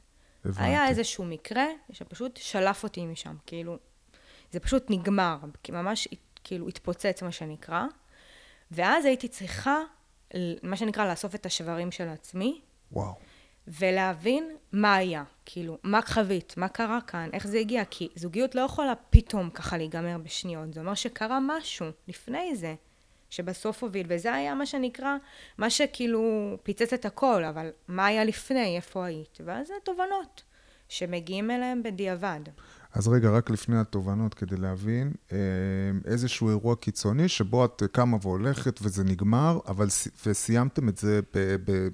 [0.45, 0.63] הבנתי.
[0.63, 3.77] היה איזשהו מקרה שפשוט שלף אותי משם, כאילו,
[4.53, 6.07] זה פשוט נגמר, כי ממש
[6.43, 7.83] כאילו התפוצץ מה שנקרא.
[8.71, 9.79] ואז הייתי צריכה,
[10.63, 12.61] מה שנקרא, לאסוף את השברים של עצמי.
[12.91, 13.13] וואו.
[13.67, 18.61] ולהבין מה היה, כאילו, מה חווית, מה קרה כאן, איך זה הגיע, כי זוגיות לא
[18.61, 22.75] יכולה פתאום ככה להיגמר בשניות, זה אומר שקרה משהו לפני זה,
[23.29, 25.15] שבסוף הוביל, וזה היה מה שנקרא,
[25.57, 30.43] מה שכאילו פיצץ את הכל, אבל מה היה לפני, איפה היית, ואז זה תובנות
[30.89, 32.41] שמגיעים אליהם בדיעבד.
[32.93, 35.37] אז רגע, רק לפני התובנות, כדי להבין, אה,
[36.05, 39.87] איזשהו אירוע קיצוני שבו את קמה והולכת וזה נגמר, אבל
[40.25, 41.55] וסיימתם את זה ב...
[41.71, 41.89] ב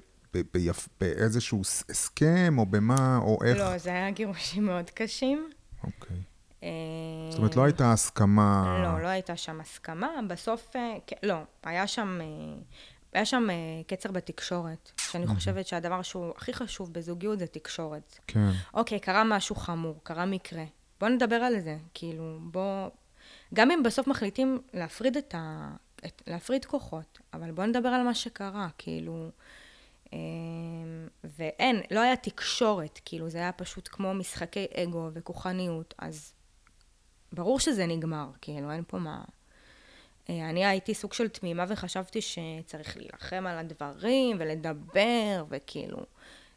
[0.52, 3.58] ביפ, באיזשהו הסכם, או במה, או איך?
[3.58, 5.50] לא, זה היה גירושים מאוד קשים.
[5.84, 6.16] אוקיי.
[6.62, 6.68] אה,
[7.30, 8.78] זאת אומרת, לא הייתה הסכמה...
[8.82, 10.08] לא, לא הייתה שם הסכמה.
[10.28, 12.18] בסוף, אה, לא, היה שם...
[12.20, 12.26] אה,
[13.12, 13.46] היה שם
[13.86, 18.18] קצר בתקשורת, שאני חושבת שהדבר שהוא הכי חשוב בזוגיות זה תקשורת.
[18.26, 18.50] כן.
[18.74, 20.64] אוקיי, קרה משהו חמור, קרה מקרה.
[21.00, 21.78] בואו נדבר על זה.
[21.94, 22.90] כאילו, בואו...
[23.54, 25.70] גם אם בסוף מחליטים להפריד את ה...
[26.06, 26.22] את...
[26.26, 28.68] להפריד כוחות, אבל בואו נדבר על מה שקרה.
[28.78, 29.30] כאילו,
[30.12, 30.18] אמ,
[31.24, 36.32] ואין, לא היה תקשורת, כאילו זה היה פשוט כמו משחקי אגו וכוחניות, אז
[37.32, 39.24] ברור שזה נגמר, כאילו אין פה מה...
[40.30, 45.98] אה, אני הייתי סוג של תמימה וחשבתי שצריך להילחם על הדברים ולדבר וכאילו,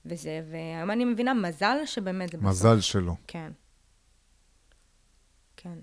[0.06, 2.50] וזה, והיום אני מבינה, מזל שבאמת זה בסוף.
[2.50, 3.14] מזל שלא.
[3.28, 3.52] כן.
[5.64, 5.80] כן.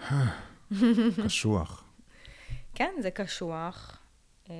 [1.24, 1.84] קשוח.
[2.74, 3.98] כן, זה קשוח.
[4.50, 4.54] אמ,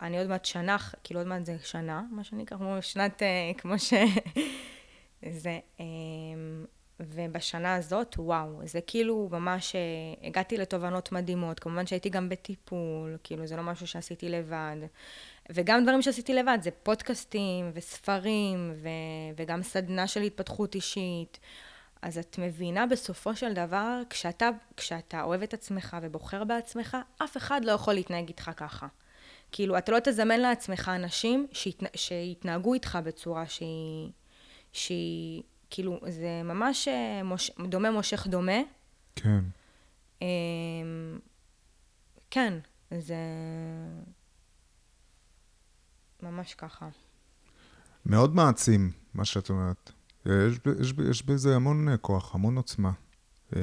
[0.00, 3.78] אני עוד מעט שנה, כאילו עוד מעט זה שנה, מה שנקרא, כמו שנת, אה, כמו
[3.78, 3.92] ש...
[5.42, 6.64] זה, אמ,
[7.00, 13.46] ובשנה הזאת, וואו, זה כאילו ממש, אה, הגעתי לתובנות מדהימות, כמובן שהייתי גם בטיפול, כאילו
[13.46, 14.76] זה לא משהו שעשיתי לבד,
[15.50, 18.88] וגם דברים שעשיתי לבד, זה פודקאסטים וספרים, ו,
[19.36, 21.38] וגם סדנה של התפתחות אישית.
[22.02, 27.64] אז את מבינה בסופו של דבר, כשאתה, כשאתה אוהב את עצמך ובוחר בעצמך, אף אחד
[27.64, 28.86] לא יכול להתנהג איתך ככה.
[29.52, 34.10] כאילו, אתה לא תזמן לעצמך אנשים שיתנה, שיתנהגו איתך בצורה שהיא,
[34.72, 38.58] שהיא, כאילו, זה ממש אה, מוש, דומה מושך דומה.
[39.16, 39.44] כן.
[40.22, 41.18] אמ,
[42.30, 42.54] כן,
[42.98, 43.16] זה
[46.22, 46.88] ממש ככה.
[48.06, 49.92] מאוד מעצים, מה שאת אומרת.
[50.28, 52.90] יש, יש, יש בזה המון כוח, המון עוצמה.
[53.56, 53.60] אמ,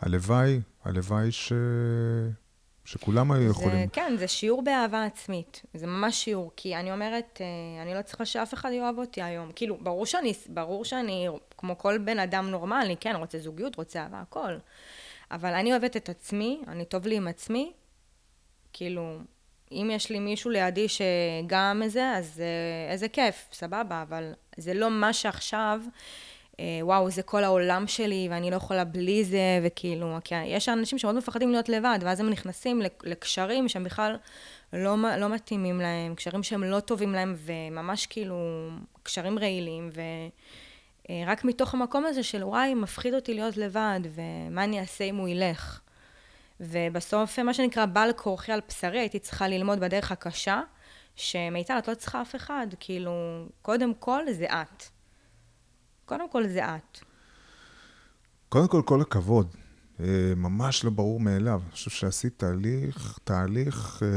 [0.00, 1.52] הלוואי, הלוואי ש...
[2.84, 3.88] שכולם היו יכולים.
[3.88, 5.62] כן, זה שיעור באהבה עצמית.
[5.74, 9.50] זה ממש שיעור, כי אני אומרת, אה, אני לא צריכה שאף אחד יאהב אותי היום.
[9.54, 11.28] כאילו, ברור שאני, ברור שאני,
[11.58, 14.56] כמו כל בן אדם נורמלי, כן, רוצה זוגיות, רוצה אהבה, הכל.
[15.30, 17.72] אבל אני אוהבת את עצמי, אני טוב לי עם עצמי.
[18.72, 19.18] כאילו,
[19.72, 24.90] אם יש לי מישהו לידי שגם איזה, אז אה, איזה כיף, סבבה, אבל זה לא
[24.90, 25.80] מה שעכשיו...
[26.60, 30.98] אה, וואו, זה כל העולם שלי, ואני לא יכולה בלי זה, וכאילו, כי יש אנשים
[30.98, 34.16] שמאוד מפחדים להיות לבד, ואז הם נכנסים לקשרים שהם בכלל
[34.72, 38.36] לא, לא מתאימים להם, קשרים שהם לא טובים להם, וממש כאילו,
[39.02, 39.90] קשרים רעילים,
[41.10, 45.28] ורק מתוך המקום הזה של וואי, מפחיד אותי להיות לבד, ומה אני אעשה אם הוא
[45.28, 45.80] ילך.
[46.60, 50.60] ובסוף, מה שנקרא, בעל כורחי על בשרי, הייתי צריכה ללמוד בדרך הקשה,
[51.16, 54.82] שמיטל, את לא צריכה אף אחד, כאילו, קודם כל זה את.
[56.04, 56.98] קודם כל זה את.
[58.48, 59.54] קודם כל, כל הכבוד.
[60.00, 61.60] אה, ממש לא ברור מאליו.
[61.64, 64.08] אני חושב שעשית תהליך, תהליך אה,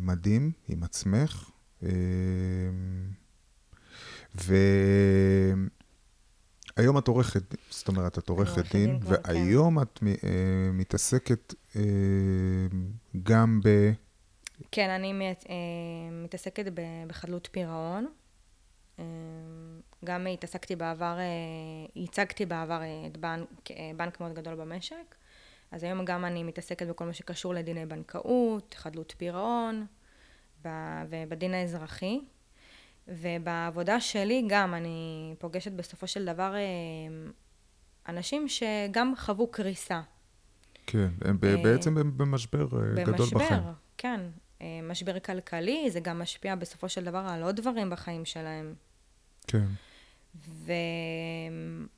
[0.00, 1.50] מדהים עם עצמך.
[1.82, 1.88] אה,
[6.76, 9.06] היום את עורכת, זאת אומרת, את עורכת דין, כן.
[9.06, 11.54] והיום את אה, מתעסקת
[13.22, 13.92] גם ב...
[14.72, 15.34] כן, אני
[16.12, 16.64] מתעסקת
[17.06, 18.06] בחדלות פירעון.
[20.04, 21.18] גם התעסקתי בעבר,
[21.96, 23.48] ייצגתי בעבר את בנק,
[23.96, 25.14] בנק מאוד גדול במשק.
[25.70, 29.86] אז היום גם אני מתעסקת בכל מה שקשור לדיני בנקאות, חדלות פירעון,
[31.10, 32.20] ובדין האזרחי.
[33.08, 37.30] ובעבודה שלי גם אני פוגשת בסופו של דבר אה,
[38.08, 40.00] אנשים שגם חוו קריסה.
[40.86, 43.50] כן, הם אה, בעצם הם במשבר אה, גדול בחיים.
[43.50, 44.20] במשבר, כן.
[44.82, 48.74] משבר כלכלי, זה גם משפיע בסופו של דבר על עוד דברים בחיים שלהם.
[49.46, 49.66] כן.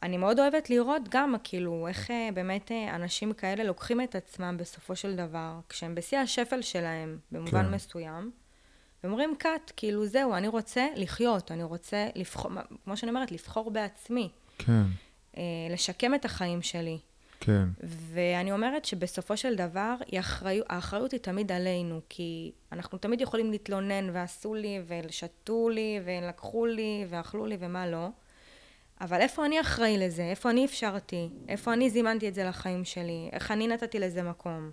[0.00, 5.16] ואני מאוד אוהבת לראות גם, כאילו, איך באמת אנשים כאלה לוקחים את עצמם בסופו של
[5.16, 7.74] דבר, כשהם בשיא השפל שלהם, במובן כן.
[7.74, 8.30] מסוים,
[9.04, 12.50] ואומרים קאט, כאילו זהו, אני רוצה לחיות, אני רוצה לבחור,
[12.84, 14.30] כמו שאני אומרת, לבחור בעצמי.
[14.58, 14.82] כן.
[15.36, 16.98] אה, לשקם את החיים שלי.
[17.40, 17.64] כן.
[17.82, 24.10] ואני אומרת שבסופו של דבר, אחריות, האחריות היא תמיד עלינו, כי אנחנו תמיד יכולים להתלונן,
[24.12, 28.08] ועשו לי, ושתו לי, ולקחו לי, ואכלו לי, ומה לא.
[29.00, 30.22] אבל איפה אני אחראי לזה?
[30.22, 31.28] איפה אני אפשרתי?
[31.48, 33.28] איפה אני זימנתי את זה לחיים שלי?
[33.32, 34.70] איך אני נתתי לזה מקום?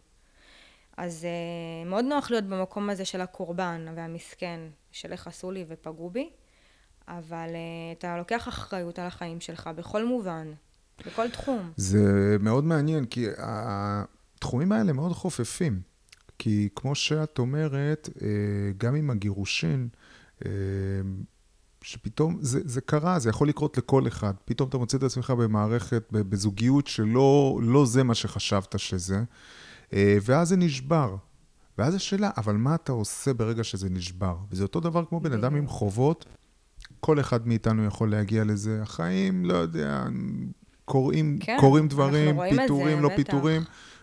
[0.97, 4.59] אז uh, מאוד נוח להיות במקום הזה של הקורבן והמסכן,
[4.91, 6.29] של איך עשו לי ופגעו בי,
[7.07, 10.53] אבל uh, אתה לוקח אחריות על החיים שלך בכל מובן,
[11.05, 11.71] בכל תחום.
[11.75, 15.81] זה מאוד מעניין, כי התחומים האלה מאוד חופפים.
[16.39, 18.21] כי כמו שאת אומרת, uh,
[18.77, 19.87] גם עם הגירושין,
[20.39, 20.45] uh,
[21.81, 24.33] שפתאום זה, זה קרה, זה יכול לקרות לכל אחד.
[24.45, 29.23] פתאום אתה מוצא את עצמך במערכת, בזוגיות שלא לא זה מה שחשבת שזה.
[29.93, 31.15] אה, ואז זה נשבר.
[31.77, 34.37] ואז השאלה, אבל מה אתה עושה ברגע שזה נשבר?
[34.51, 36.25] וזה אותו דבר כמו בן אדם עם חובות,
[36.99, 38.81] כל אחד מאיתנו יכול להגיע לזה.
[38.81, 40.05] החיים, לא יודע,
[40.87, 43.15] קורים, כן, קורים דברים, פיטורים, לא בטח.
[43.17, 43.61] פיטורים.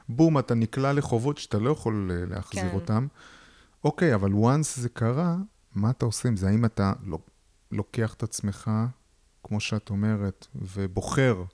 [0.09, 2.75] בום, אתה נקלע לחובות שאתה לא יכול אה, להחזיר כן.
[2.75, 3.07] אותם.
[3.85, 5.37] אוקיי, אבל once זה קרה,
[5.75, 6.49] מה אתה עושה עם זה?
[6.49, 6.93] האם אתה
[7.73, 8.71] לוקח את עצמך,
[9.43, 11.45] כמו שאת אומרת, ובוחר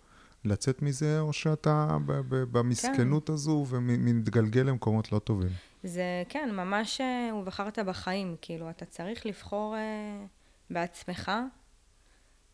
[0.44, 1.96] לצאת מזה, או שאתה
[2.28, 3.32] במסכנות כן.
[3.32, 5.50] הזו ומתגלגל למקומות לא טובים.
[5.82, 10.26] זה, כן, ממש אה, ובחרת בחיים, כאילו, אתה צריך לבחור uh,
[10.70, 11.32] בעצמך,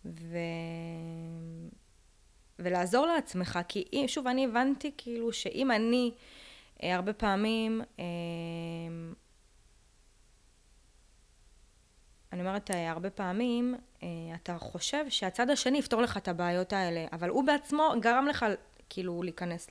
[0.05, 0.37] ו...
[2.59, 6.11] ולעזור לעצמך, כי אם, שוב, אני הבנתי כאילו שאם אני
[6.79, 8.01] uh, הרבה פעמים uh,
[12.37, 14.09] אני אומרת, אה, הרבה פעמים אה,
[14.43, 18.47] אתה חושב שהצד השני יפתור לך את הבעיות האלה, אבל הוא בעצמו גרם לך
[18.89, 19.69] כאילו להיכנס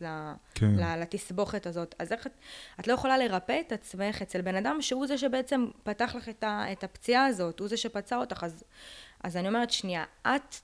[0.55, 0.71] כן.
[0.99, 1.95] לתסבוכת הזאת.
[1.99, 2.31] אז איך את,
[2.79, 6.43] את לא יכולה לרפא את עצמך אצל בן אדם שהוא זה שבעצם פתח לך את,
[6.43, 8.43] ה, את הפציעה הזאת, הוא זה שפצע אותך.
[8.43, 8.63] אז,
[9.23, 10.55] אז אני אומרת, שנייה, את,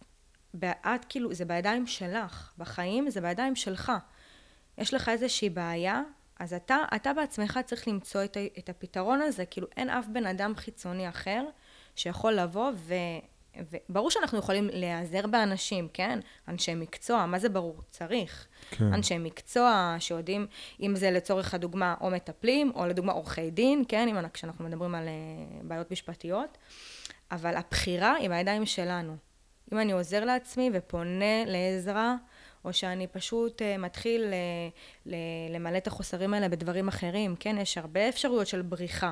[0.64, 3.92] את כאילו, זה בידיים שלך, בחיים זה בידיים שלך.
[4.78, 6.02] יש לך איזושהי בעיה,
[6.40, 10.54] אז אתה, אתה בעצמך צריך למצוא את, את הפתרון הזה, כאילו אין אף בן אדם
[10.56, 11.44] חיצוני אחר
[11.96, 12.94] שיכול לבוא ו...
[13.58, 16.20] וברור שאנחנו יכולים להיעזר באנשים, כן?
[16.48, 17.82] אנשי מקצוע, מה זה ברור?
[17.90, 18.48] צריך.
[18.72, 18.94] כן.
[18.94, 20.48] אנשי מקצוע שיודעים,
[20.82, 24.08] אם זה לצורך הדוגמה או מטפלים, או לדוגמה עורכי דין, כן?
[24.08, 26.58] אם כשאנחנו מדברים על uh, בעיות משפטיות.
[27.32, 29.18] אבל הבחירה היא בידיים שלנו.
[29.74, 32.16] אם אני עוזר לעצמי ופונה לעזרה,
[32.66, 34.26] או שאני פשוט uh, מתחיל
[35.06, 35.10] uh,
[35.50, 37.56] למלא את החוסרים האלה בדברים אחרים, כן?
[37.58, 39.12] יש הרבה אפשרויות של בריחה.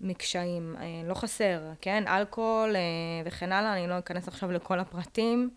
[0.00, 2.04] מקשיים, אה, לא חסר, כן?
[2.06, 2.80] אלכוהול אה,
[3.24, 5.50] וכן הלאה, אני לא אכנס עכשיו לכל הפרטים,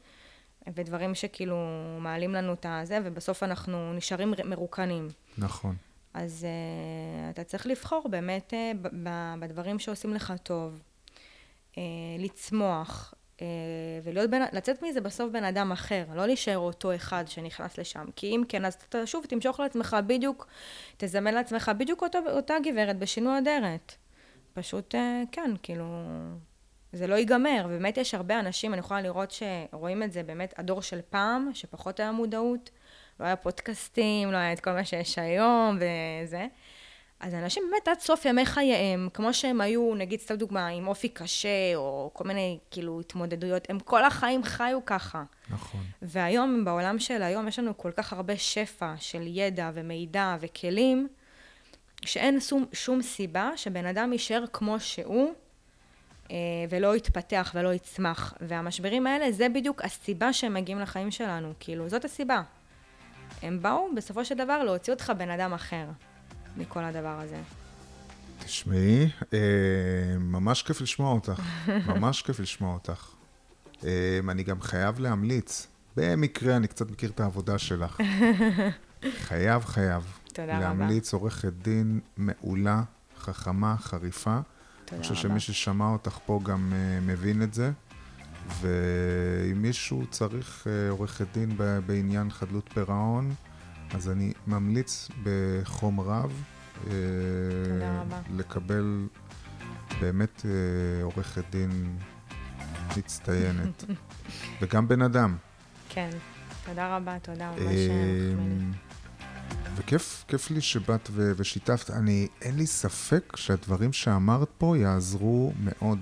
[0.76, 1.58] ודברים שכאילו
[2.00, 5.08] מעלים לנו את הזה, ובסוף אנחנו נשארים מרוקנים.
[5.38, 5.76] נכון.
[6.14, 8.88] אז uh, אתה צריך לבחור באמת uh,
[9.40, 10.82] בדברים שעושים לך טוב,
[11.72, 11.78] uh,
[12.20, 13.44] לצמוח, uh,
[14.04, 18.06] ולהיות בן, לצאת מזה בסוף בן אדם אחר, לא להישאר אותו אחד שנכנס לשם.
[18.16, 20.48] כי אם כן, אז אתה שוב תמשוך לעצמך בדיוק,
[20.98, 23.96] תזמן לעצמך בדיוק אותו, אותה גברת בשינוי אדרת.
[24.54, 25.86] פשוט, אה, כן, כאילו,
[26.94, 27.66] זה לא ייגמר.
[27.66, 32.00] ובאמת יש הרבה אנשים, אני יכולה לראות שרואים את זה באמת, הדור של פעם, שפחות
[32.00, 32.70] היה מודעות,
[33.20, 36.48] לא היה פודקאסטים, לא היה את כל מה שיש היום וזה.
[37.20, 41.10] אז אנשים באמת עד סוף ימי חייהם, כמו שהם היו, נגיד, סתם דוגמה, עם אופי
[41.10, 45.24] קשה, או כל מיני, כאילו, התמודדויות, הם כל החיים חיו ככה.
[45.50, 45.82] נכון.
[46.02, 51.08] והיום, בעולם של היום, יש לנו כל כך הרבה שפע של ידע ומידע וכלים,
[52.06, 55.34] שאין שום, שום סיבה שבן אדם יישאר כמו שהוא
[56.32, 56.36] אה,
[56.70, 58.34] ולא יתפתח ולא יצמח.
[58.42, 61.54] והמשברים האלה, זה בדיוק הסיבה שהם מגיעים לחיים שלנו.
[61.60, 62.42] כאילו, זאת הסיבה.
[63.42, 65.86] הם באו בסופו של דבר להוציא אותך בן אדם אחר
[66.58, 67.42] מכל הדבר הזה.
[68.46, 69.40] תשמעי, אה,
[70.20, 71.42] ממש כיף לשמוע אותך.
[71.88, 73.08] ממש כיף לשמוע אותך.
[73.84, 77.98] אה, אני גם חייב להמליץ, במקרה אני קצת מכיר את העבודה שלך.
[79.28, 80.14] חייב, חייב.
[80.34, 80.60] תודה רבה.
[80.60, 82.84] להמליץ עורכת דין מעולה,
[83.20, 84.40] חכמה, חריפה.
[84.86, 85.22] תודה אני חושב רבה.
[85.22, 87.72] שמי ששמע אותך פה גם uh, מבין את זה.
[88.62, 93.34] ואם מישהו צריך uh, עורכת דין בעניין חדלות פירעון,
[93.94, 96.44] אז אני ממליץ בחום רב
[96.86, 98.22] רבה.
[98.38, 99.08] לקבל
[100.02, 101.98] באמת uh, עורכת דין
[102.98, 103.84] מצטיינת.
[104.62, 105.38] וגם בן אדם.
[105.90, 106.10] כן,
[106.66, 108.36] תודה רבה, תודה, ממש אה.
[109.76, 111.90] וכיף כיף לי שבאת ו- ושיתפת.
[111.92, 116.00] אני, אין לי ספק שהדברים שאמרת פה יעזרו מאוד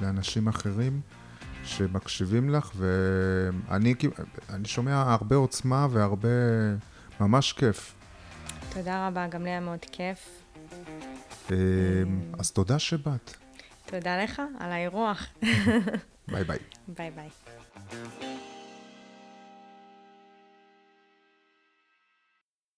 [0.00, 1.00] לאנשים אחרים
[1.64, 3.94] שמקשיבים לך, ואני
[4.50, 6.28] אני שומע הרבה עוצמה והרבה...
[7.20, 7.94] ממש כיף.
[8.72, 10.42] תודה רבה, גם לי היה מאוד כיף.
[11.50, 11.56] אה,
[12.38, 13.34] אז תודה שבאת.
[13.86, 15.26] תודה לך על האירוח.
[16.28, 16.58] ביי ביי.
[16.96, 17.28] ביי ביי.